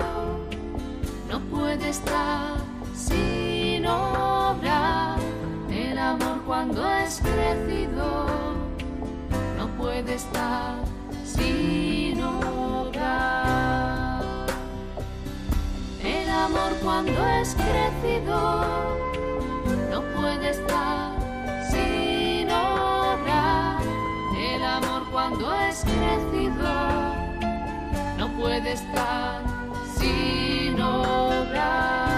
no 1.30 1.40
puede 1.50 1.88
estar 1.88 2.58
sin 2.94 3.86
obrar. 3.86 5.18
El 5.70 5.98
amor 5.98 6.42
cuando 6.44 6.86
es 6.86 7.22
crecido 7.22 8.26
no 9.56 9.68
puede 9.78 10.16
estar 10.16 10.74
sin 11.24 12.22
obrar. 12.22 14.20
El 16.04 16.28
amor 16.28 16.72
cuando 16.82 17.26
es 17.40 17.54
crecido 17.54 18.98
no 19.90 20.02
puede 20.14 20.50
estar 20.50 21.10
sin 21.70 22.50
obrar. 22.50 23.80
El 24.38 24.62
amor 24.62 25.04
cuando 25.10 25.54
es 25.54 25.84
crecido 25.84 26.93
puede 28.44 28.72
estar 28.72 29.40
sin 29.98 30.78
obrar. 30.78 32.13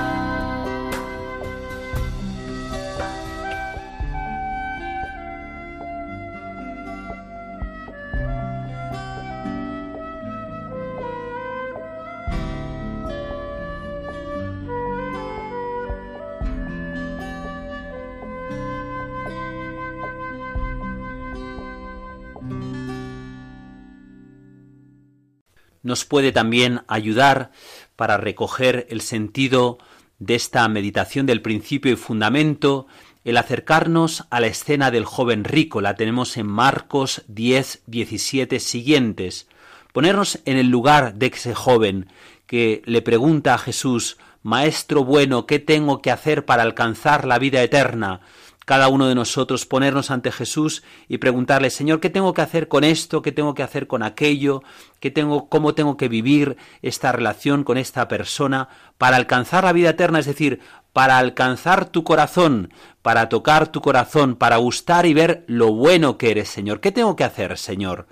Nos 25.86 26.04
puede 26.04 26.32
también 26.32 26.82
ayudar 26.88 27.52
para 27.94 28.18
recoger 28.18 28.86
el 28.90 29.00
sentido 29.00 29.78
de 30.18 30.34
esta 30.34 30.66
meditación 30.68 31.26
del 31.26 31.42
principio 31.42 31.92
y 31.92 31.96
fundamento, 31.96 32.88
el 33.24 33.36
acercarnos 33.36 34.24
a 34.30 34.40
la 34.40 34.48
escena 34.48 34.90
del 34.90 35.04
joven 35.04 35.44
rico, 35.44 35.80
la 35.80 35.94
tenemos 35.94 36.36
en 36.36 36.46
Marcos 36.46 37.22
10, 37.28 37.82
17 37.86 38.60
siguientes, 38.60 39.46
ponernos 39.92 40.40
en 40.44 40.58
el 40.58 40.68
lugar 40.68 41.14
de 41.14 41.26
ese 41.26 41.54
joven 41.54 42.08
que 42.46 42.82
le 42.84 43.00
pregunta 43.00 43.54
a 43.54 43.58
Jesús, 43.58 44.16
Maestro 44.42 45.04
bueno, 45.04 45.46
¿qué 45.46 45.58
tengo 45.58 46.02
que 46.02 46.10
hacer 46.10 46.44
para 46.44 46.62
alcanzar 46.62 47.26
la 47.26 47.38
vida 47.38 47.62
eterna? 47.62 48.20
Cada 48.66 48.88
uno 48.88 49.06
de 49.06 49.14
nosotros 49.14 49.64
ponernos 49.64 50.10
ante 50.10 50.32
Jesús 50.32 50.82
y 51.08 51.18
preguntarle, 51.18 51.70
Señor, 51.70 52.00
¿qué 52.00 52.10
tengo 52.10 52.34
que 52.34 52.42
hacer 52.42 52.66
con 52.66 52.82
esto? 52.82 53.22
¿Qué 53.22 53.30
tengo 53.30 53.54
que 53.54 53.62
hacer 53.62 53.86
con 53.86 54.02
aquello? 54.02 54.62
¿Qué 54.98 55.12
tengo, 55.12 55.48
cómo 55.48 55.74
tengo 55.74 55.96
que 55.96 56.08
vivir 56.08 56.56
esta 56.82 57.12
relación 57.12 57.62
con 57.62 57.78
esta 57.78 58.08
persona 58.08 58.68
para 58.98 59.16
alcanzar 59.16 59.62
la 59.62 59.72
vida 59.72 59.90
eterna? 59.90 60.18
Es 60.18 60.26
decir, 60.26 60.58
para 60.92 61.18
alcanzar 61.18 61.88
tu 61.90 62.02
corazón, 62.02 62.72
para 63.02 63.28
tocar 63.28 63.68
tu 63.68 63.80
corazón, 63.80 64.34
para 64.34 64.56
gustar 64.56 65.06
y 65.06 65.14
ver 65.14 65.44
lo 65.46 65.72
bueno 65.72 66.18
que 66.18 66.32
eres, 66.32 66.48
Señor. 66.48 66.80
¿Qué 66.80 66.90
tengo 66.90 67.14
que 67.14 67.22
hacer, 67.22 67.56
Señor? 67.58 68.08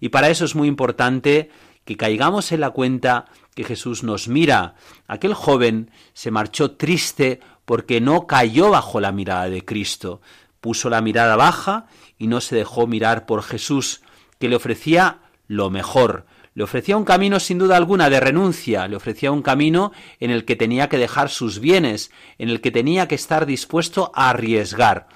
Y 0.00 0.08
para 0.08 0.28
eso 0.28 0.44
es 0.44 0.56
muy 0.56 0.66
importante 0.66 1.50
que 1.84 1.96
caigamos 1.96 2.50
en 2.50 2.60
la 2.60 2.70
cuenta 2.70 3.26
que 3.54 3.62
Jesús 3.62 4.02
nos 4.02 4.26
mira. 4.26 4.74
Aquel 5.06 5.34
joven 5.34 5.90
se 6.14 6.32
marchó 6.32 6.72
triste 6.72 7.40
porque 7.64 8.00
no 8.00 8.26
cayó 8.26 8.70
bajo 8.70 9.00
la 9.00 9.12
mirada 9.12 9.48
de 9.48 9.64
Cristo, 9.64 10.20
puso 10.60 10.90
la 10.90 11.00
mirada 11.00 11.36
baja 11.36 11.86
y 12.18 12.26
no 12.26 12.40
se 12.40 12.56
dejó 12.56 12.86
mirar 12.86 13.26
por 13.26 13.42
Jesús, 13.42 14.02
que 14.38 14.48
le 14.48 14.56
ofrecía 14.56 15.20
lo 15.46 15.70
mejor, 15.70 16.26
le 16.54 16.62
ofrecía 16.62 16.96
un 16.96 17.04
camino 17.04 17.40
sin 17.40 17.58
duda 17.58 17.76
alguna 17.76 18.08
de 18.10 18.20
renuncia, 18.20 18.86
le 18.86 18.94
ofrecía 18.94 19.32
un 19.32 19.42
camino 19.42 19.92
en 20.20 20.30
el 20.30 20.44
que 20.44 20.54
tenía 20.54 20.88
que 20.88 20.98
dejar 20.98 21.28
sus 21.28 21.58
bienes, 21.58 22.12
en 22.38 22.48
el 22.48 22.60
que 22.60 22.70
tenía 22.70 23.08
que 23.08 23.16
estar 23.16 23.44
dispuesto 23.44 24.12
a 24.14 24.30
arriesgar. 24.30 25.08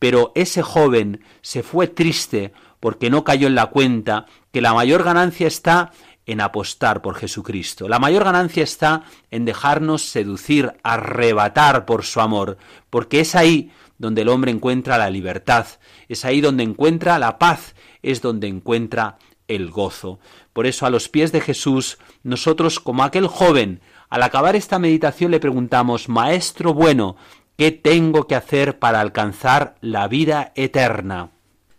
Pero 0.00 0.32
ese 0.34 0.62
joven 0.62 1.22
se 1.42 1.62
fue 1.62 1.86
triste 1.86 2.52
porque 2.80 3.08
no 3.08 3.22
cayó 3.22 3.46
en 3.46 3.54
la 3.54 3.66
cuenta 3.66 4.26
que 4.52 4.60
la 4.60 4.74
mayor 4.74 5.04
ganancia 5.04 5.46
está 5.46 5.92
en 6.30 6.40
apostar 6.40 7.02
por 7.02 7.16
Jesucristo. 7.16 7.88
La 7.88 7.98
mayor 7.98 8.22
ganancia 8.22 8.62
está 8.62 9.02
en 9.32 9.44
dejarnos 9.44 10.02
seducir, 10.02 10.74
arrebatar 10.84 11.86
por 11.86 12.04
su 12.04 12.20
amor, 12.20 12.56
porque 12.88 13.18
es 13.18 13.34
ahí 13.34 13.72
donde 13.98 14.22
el 14.22 14.28
hombre 14.28 14.52
encuentra 14.52 14.96
la 14.96 15.10
libertad, 15.10 15.66
es 16.08 16.24
ahí 16.24 16.40
donde 16.40 16.62
encuentra 16.62 17.18
la 17.18 17.36
paz, 17.36 17.74
es 18.02 18.22
donde 18.22 18.46
encuentra 18.46 19.18
el 19.48 19.72
gozo. 19.72 20.20
Por 20.52 20.68
eso 20.68 20.86
a 20.86 20.90
los 20.90 21.08
pies 21.08 21.32
de 21.32 21.40
Jesús, 21.40 21.98
nosotros 22.22 22.78
como 22.78 23.02
aquel 23.02 23.26
joven, 23.26 23.80
al 24.08 24.22
acabar 24.22 24.54
esta 24.54 24.78
meditación 24.78 25.32
le 25.32 25.40
preguntamos, 25.40 26.08
Maestro 26.08 26.74
bueno, 26.74 27.16
¿qué 27.56 27.72
tengo 27.72 28.28
que 28.28 28.36
hacer 28.36 28.78
para 28.78 29.00
alcanzar 29.00 29.74
la 29.80 30.06
vida 30.06 30.52
eterna? 30.54 31.30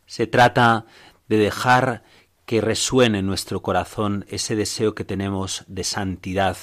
Se 0.08 0.28
trata 0.28 0.86
de 1.30 1.38
dejar 1.38 2.04
que 2.52 2.60
resuene 2.60 3.20
en 3.20 3.28
nuestro 3.28 3.62
corazón 3.62 4.26
ese 4.28 4.58
deseo 4.58 4.94
que 4.94 5.06
tenemos 5.06 5.64
de 5.68 5.86
santidad, 5.86 6.58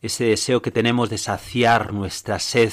ese 0.00 0.24
deseo 0.24 0.62
que 0.62 0.70
tenemos 0.70 1.10
de 1.10 1.18
saciar 1.18 1.92
nuestra 1.92 2.38
sed, 2.38 2.72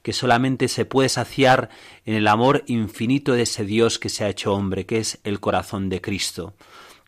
que 0.00 0.12
solamente 0.12 0.68
se 0.68 0.84
puede 0.84 1.08
saciar 1.08 1.70
en 2.04 2.14
el 2.14 2.28
amor 2.28 2.62
infinito 2.68 3.32
de 3.32 3.42
ese 3.42 3.64
Dios 3.64 3.98
que 3.98 4.10
se 4.10 4.22
ha 4.22 4.28
hecho 4.28 4.54
hombre, 4.54 4.86
que 4.86 4.98
es 4.98 5.18
el 5.24 5.40
corazón 5.40 5.88
de 5.88 6.00
Cristo. 6.00 6.54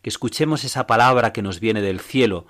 Que 0.01 0.09
escuchemos 0.09 0.65
esa 0.65 0.87
palabra 0.87 1.31
que 1.31 1.41
nos 1.41 1.61
viene 1.61 1.81
del 1.81 2.01
cielo, 2.01 2.45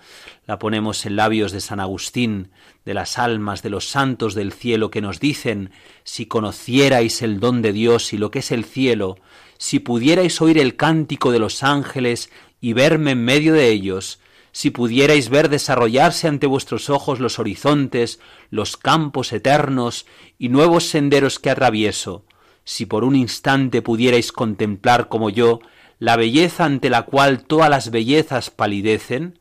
la 0.48 0.58
ponemos 0.58 1.06
en 1.06 1.16
labios 1.16 1.52
de 1.52 1.62
San 1.62 1.80
Agustín, 1.80 2.50
de 2.86 2.96
las 2.96 3.20
almas 3.20 3.62
de 3.62 3.70
los 3.70 3.88
santos 3.88 4.34
del 4.34 4.52
cielo, 4.52 4.90
que 4.90 5.02
nos 5.02 5.20
dicen, 5.20 5.70
si 6.04 6.26
conocierais 6.26 7.22
el 7.22 7.40
don 7.40 7.62
de 7.62 7.72
Dios 7.72 8.14
y 8.14 8.18
lo 8.18 8.32
que 8.32 8.40
es 8.40 8.52
el 8.52 8.66
cielo, 8.66 9.20
si 9.58 9.80
pudierais 9.80 10.42
oír 10.42 10.58
el 10.60 10.76
cántico 10.76 11.32
de 11.32 11.40
los 11.40 11.64
ángeles 11.64 12.30
y 12.68 12.74
verme 12.74 13.12
en 13.12 13.24
medio 13.24 13.54
de 13.54 13.70
ellos, 13.70 14.20
si 14.52 14.72
pudierais 14.72 15.30
ver 15.30 15.48
desarrollarse 15.48 16.28
ante 16.28 16.48
vuestros 16.48 16.90
ojos 16.90 17.22
los 17.22 17.40
horizontes, 17.40 18.20
los 18.50 18.76
campos 18.76 19.32
eternos 19.32 20.06
y 20.38 20.50
nuevos 20.50 20.84
senderos 20.84 21.40
que 21.40 21.50
atravieso, 21.50 22.26
si 22.66 22.86
por 22.86 23.06
un 23.06 23.16
instante 23.16 23.82
pudierais 23.82 24.34
contemplar 24.34 25.08
como 25.08 25.30
yo 25.30 25.62
la 25.98 26.18
belleza 26.18 26.66
ante 26.66 26.90
la 26.90 27.04
cual 27.04 27.46
todas 27.46 27.70
las 27.70 27.90
bellezas 27.90 28.50
palidecen, 28.50 29.40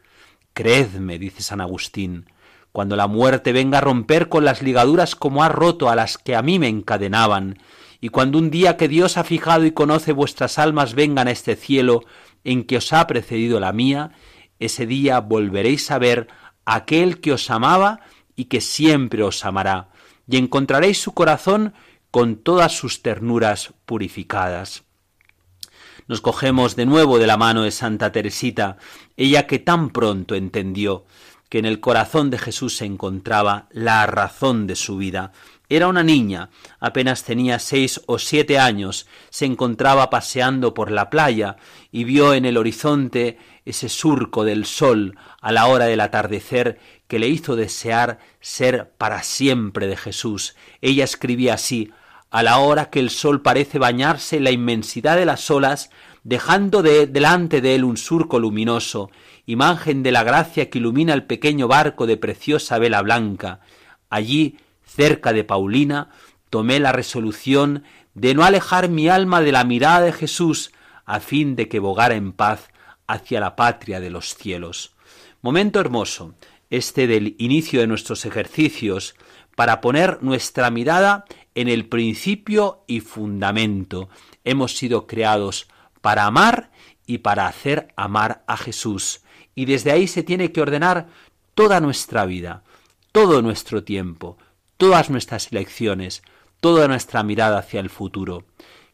creedme, 0.53 1.19
dice 1.19 1.43
San 1.43 1.61
Agustín, 1.61 2.27
cuando 2.71 2.95
la 2.95 3.09
muerte 3.09 3.53
venga 3.53 3.79
a 3.79 3.81
romper 3.81 4.29
con 4.29 4.45
las 4.45 4.63
ligaduras 4.63 5.17
como 5.17 5.43
ha 5.43 5.49
roto 5.49 5.91
a 5.91 5.97
las 5.97 6.17
que 6.17 6.37
a 6.37 6.43
mí 6.43 6.61
me 6.61 6.69
encadenaban, 6.69 7.59
y 8.01 8.11
cuando 8.11 8.39
un 8.39 8.53
día 8.53 8.77
que 8.77 8.87
Dios 8.87 9.17
ha 9.17 9.25
fijado 9.25 9.65
y 9.65 9.73
conoce 9.73 10.13
vuestras 10.13 10.61
almas 10.61 10.95
vengan 10.95 11.27
a 11.27 11.33
este 11.33 11.57
cielo 11.57 12.05
en 12.47 12.63
que 12.63 12.77
os 12.77 12.93
ha 12.93 13.07
precedido 13.09 13.59
la 13.59 13.73
mía, 13.73 14.13
ese 14.61 14.87
día 14.87 15.19
volveréis 15.19 15.91
a 15.91 15.99
ver 15.99 16.29
aquel 16.65 17.21
que 17.21 17.33
os 17.33 17.51
amaba 17.51 18.01
y 18.37 18.45
que 18.45 18.61
siempre 18.61 19.25
os 19.25 19.45
amará, 19.45 19.91
y 20.29 20.37
encontraréis 20.37 21.03
su 21.03 21.13
corazón 21.13 21.75
con 22.13 22.37
todas 22.37 22.73
sus 22.73 23.03
ternuras 23.03 23.75
purificadas. 23.85 24.85
Nos 26.07 26.21
cogemos 26.21 26.77
de 26.77 26.87
nuevo 26.87 27.19
de 27.19 27.27
la 27.27 27.37
mano 27.37 27.65
de 27.65 27.73
Santa 27.73 28.13
Teresita, 28.13 28.77
ella 29.17 29.49
que 29.49 29.59
tan 29.59 29.91
pronto 29.91 30.37
entendió 30.37 31.05
que 31.49 31.59
en 31.59 31.65
el 31.65 31.81
corazón 31.81 32.31
de 32.31 32.39
Jesús 32.39 32.77
se 32.77 32.85
encontraba 32.85 33.67
la 33.71 34.07
razón 34.07 34.69
de 34.69 34.77
su 34.77 34.97
vida. 34.97 35.33
Era 35.69 35.89
una 35.89 36.05
niña, 36.05 36.51
apenas 36.79 37.25
tenía 37.25 37.59
seis 37.59 38.01
o 38.07 38.19
siete 38.19 38.59
años, 38.59 39.09
se 39.31 39.47
encontraba 39.47 40.11
paseando 40.11 40.75
por 40.75 40.93
la 40.93 41.11
playa 41.11 41.57
y 41.91 42.05
vio 42.05 42.35
en 42.35 42.45
el 42.45 42.57
horizonte 42.57 43.39
ese 43.65 43.89
surco 43.89 44.45
del 44.45 44.65
sol 44.65 45.19
a 45.41 45.51
la 45.51 45.67
hora 45.67 45.87
del 45.87 46.01
atardecer 46.01 46.79
que 47.09 47.19
le 47.19 47.29
hizo 47.29 47.57
desear 47.57 48.21
ser 48.41 48.93
para 48.97 49.25
siempre 49.25 49.89
de 49.89 49.97
Jesús. 49.97 50.55
Ella 50.81 51.03
escribía 51.03 51.55
así, 51.55 51.91
a 52.31 52.43
la 52.43 52.59
hora 52.59 52.91
que 52.91 53.01
el 53.01 53.11
sol 53.11 53.43
parece 53.43 53.79
bañarse 53.79 54.37
en 54.37 54.45
la 54.45 54.51
inmensidad 54.53 55.17
de 55.17 55.27
las 55.27 55.51
olas, 55.51 55.91
dejando 56.23 56.83
de, 56.83 57.07
delante 57.07 57.61
de 57.61 57.75
él 57.75 57.85
un 57.85 57.97
surco 57.97 58.39
luminoso, 58.39 59.11
imagen 59.47 60.03
de 60.03 60.13
la 60.13 60.23
gracia 60.23 60.71
que 60.71 60.79
ilumina 60.79 61.13
el 61.15 61.25
pequeño 61.25 61.67
barco 61.69 62.07
de 62.07 62.17
preciosa 62.17 62.79
vela 62.79 63.03
blanca. 63.03 63.61
Allí, 64.11 64.59
cerca 64.87 65.33
de 65.33 65.45
Paulina, 65.45 66.11
tomé 66.49 66.81
la 66.81 66.93
resolución 66.93 67.85
de 68.15 68.35
no 68.35 68.45
alejar 68.45 68.89
mi 68.89 69.09
alma 69.09 69.43
de 69.43 69.53
la 69.53 69.65
mirada 69.65 70.01
de 70.01 70.13
Jesús, 70.13 70.73
a 71.05 71.21
fin 71.21 71.55
de 71.55 71.69
que 71.69 71.79
bogara 71.79 72.15
en 72.15 72.33
paz 72.33 72.69
hacia 73.07 73.41
la 73.41 73.57
patria 73.57 74.01
de 74.01 74.11
los 74.11 74.35
cielos. 74.35 74.95
Momento 75.43 75.81
hermoso, 75.81 76.35
este 76.71 77.07
del 77.07 77.37
inicio 77.39 77.81
de 77.81 77.87
nuestros 77.87 78.25
ejercicios, 78.25 79.15
para 79.55 79.81
poner 79.81 80.23
nuestra 80.23 80.71
mirada 80.71 81.25
en 81.55 81.69
el 81.69 81.89
principio 81.89 82.85
y 82.87 83.01
fundamento. 83.01 84.09
Hemos 84.45 84.77
sido 84.77 85.07
creados 85.07 85.69
para 86.01 86.27
amar 86.27 86.71
y 87.07 87.19
para 87.19 87.47
hacer 87.47 87.89
amar 87.97 88.45
a 88.47 88.57
Jesús. 88.57 89.23
Y 89.55 89.65
desde 89.65 89.93
ahí 89.93 90.07
se 90.09 90.23
tiene 90.23 90.53
que 90.53 90.61
ordenar 90.61 91.09
toda 91.55 91.81
nuestra 91.81 92.27
vida, 92.27 92.63
todo 93.13 93.41
nuestro 93.41 93.85
tiempo, 93.85 94.37
todas 94.77 95.11
nuestras 95.11 95.53
elecciones, 95.53 96.23
toda 96.61 96.89
nuestra 96.89 97.23
mirada 97.23 97.59
hacia 97.59 97.81
el 97.81 97.91
futuro. 97.91 98.45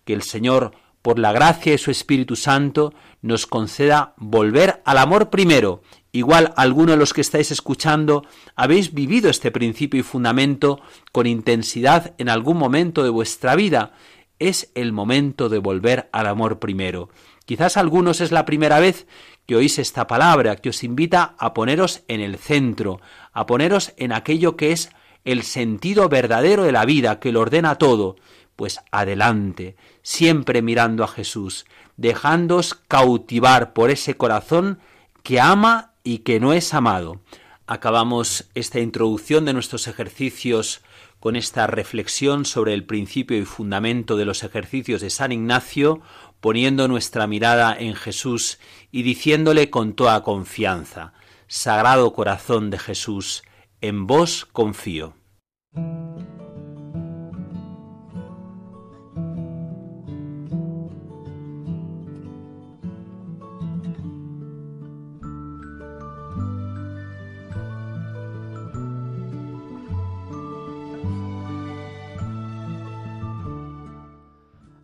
Que 0.04 0.12
el 0.12 0.22
Señor, 0.22 0.72
por 1.02 1.18
la 1.18 1.32
gracia 1.32 1.72
de 1.72 1.78
su 1.78 1.90
Espíritu 1.90 2.36
Santo, 2.36 2.94
nos 3.20 3.46
conceda 3.46 4.14
volver 4.16 4.82
al 4.84 4.98
amor 4.98 5.30
primero. 5.30 5.82
Igual 6.12 6.52
alguno 6.56 6.92
de 6.92 6.98
los 6.98 7.14
que 7.14 7.22
estáis 7.22 7.50
escuchando 7.50 8.26
habéis 8.54 8.92
vivido 8.92 9.30
este 9.30 9.50
principio 9.50 10.00
y 10.00 10.02
fundamento 10.02 10.80
con 11.10 11.26
intensidad 11.26 12.14
en 12.18 12.28
algún 12.28 12.58
momento 12.58 13.02
de 13.02 13.10
vuestra 13.10 13.56
vida. 13.56 13.94
Es 14.38 14.70
el 14.74 14.92
momento 14.92 15.48
de 15.48 15.58
volver 15.58 16.08
al 16.12 16.26
amor 16.26 16.58
primero. 16.58 17.08
Quizás 17.46 17.76
algunos 17.76 18.20
es 18.20 18.30
la 18.30 18.44
primera 18.44 18.78
vez 18.78 19.06
que 19.46 19.56
oís 19.56 19.78
esta 19.78 20.06
palabra, 20.06 20.56
que 20.56 20.68
os 20.68 20.84
invita 20.84 21.34
a 21.38 21.54
poneros 21.54 22.02
en 22.08 22.20
el 22.20 22.38
centro, 22.38 23.00
a 23.32 23.46
poneros 23.46 23.92
en 23.96 24.12
aquello 24.12 24.56
que 24.56 24.72
es 24.72 24.90
el 25.24 25.42
sentido 25.42 26.08
verdadero 26.08 26.64
de 26.64 26.72
la 26.72 26.84
vida, 26.84 27.20
que 27.20 27.32
lo 27.32 27.40
ordena 27.40 27.76
todo. 27.76 28.16
Pues 28.56 28.80
adelante, 28.90 29.76
siempre 30.02 30.62
mirando 30.62 31.04
a 31.04 31.08
Jesús, 31.08 31.64
dejándoos 31.96 32.74
cautivar 32.74 33.72
por 33.72 33.90
ese 33.90 34.16
corazón 34.16 34.78
que 35.22 35.40
ama 35.40 35.92
y 36.04 36.18
que 36.18 36.40
no 36.40 36.52
es 36.52 36.74
amado. 36.74 37.20
Acabamos 37.66 38.50
esta 38.54 38.80
introducción 38.80 39.44
de 39.44 39.52
nuestros 39.52 39.86
ejercicios 39.86 40.82
con 41.20 41.36
esta 41.36 41.68
reflexión 41.68 42.44
sobre 42.44 42.74
el 42.74 42.84
principio 42.84 43.38
y 43.38 43.44
fundamento 43.44 44.16
de 44.16 44.24
los 44.24 44.42
ejercicios 44.42 45.00
de 45.00 45.10
San 45.10 45.30
Ignacio, 45.30 46.02
poniendo 46.40 46.88
nuestra 46.88 47.28
mirada 47.28 47.76
en 47.78 47.94
Jesús 47.94 48.58
y 48.90 49.02
diciéndole 49.02 49.70
con 49.70 49.92
toda 49.92 50.24
confianza, 50.24 51.12
Sagrado 51.46 52.12
Corazón 52.12 52.70
de 52.70 52.78
Jesús, 52.80 53.44
en 53.82 54.06
vos 54.06 54.46
confío. 54.52 55.14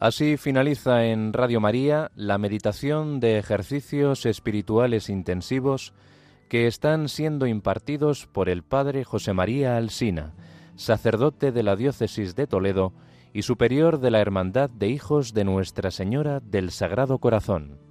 Así 0.01 0.37
finaliza 0.37 1.07
en 1.07 1.33
Radio 1.33 1.61
María 1.61 2.11
la 2.15 2.39
meditación 2.39 3.21
de 3.21 3.39
ejercicios 3.39 4.27
espirituales 4.27 5.09
intensivos 5.09 5.93
que 6.49 6.67
están 6.67 7.09
siendo 7.09 7.47
impartidos 7.47 8.27
por 8.27 8.49
el 8.49 8.63
Padre 8.63 9.05
José 9.05 9.33
María 9.33 9.77
Alsina, 9.77 10.33
sacerdote 10.77 11.53
de 11.53 11.63
la 11.63 11.77
Diócesis 11.77 12.35
de 12.35 12.47
Toledo 12.47 12.93
y 13.33 13.43
superior 13.43 14.01
de 14.01 14.11
la 14.11 14.21
Hermandad 14.21 14.71
de 14.71 14.89
Hijos 14.89 15.35
de 15.35 15.45
Nuestra 15.45 15.91
Señora 15.91 16.41
del 16.41 16.71
Sagrado 16.71 17.19
Corazón. 17.19 17.88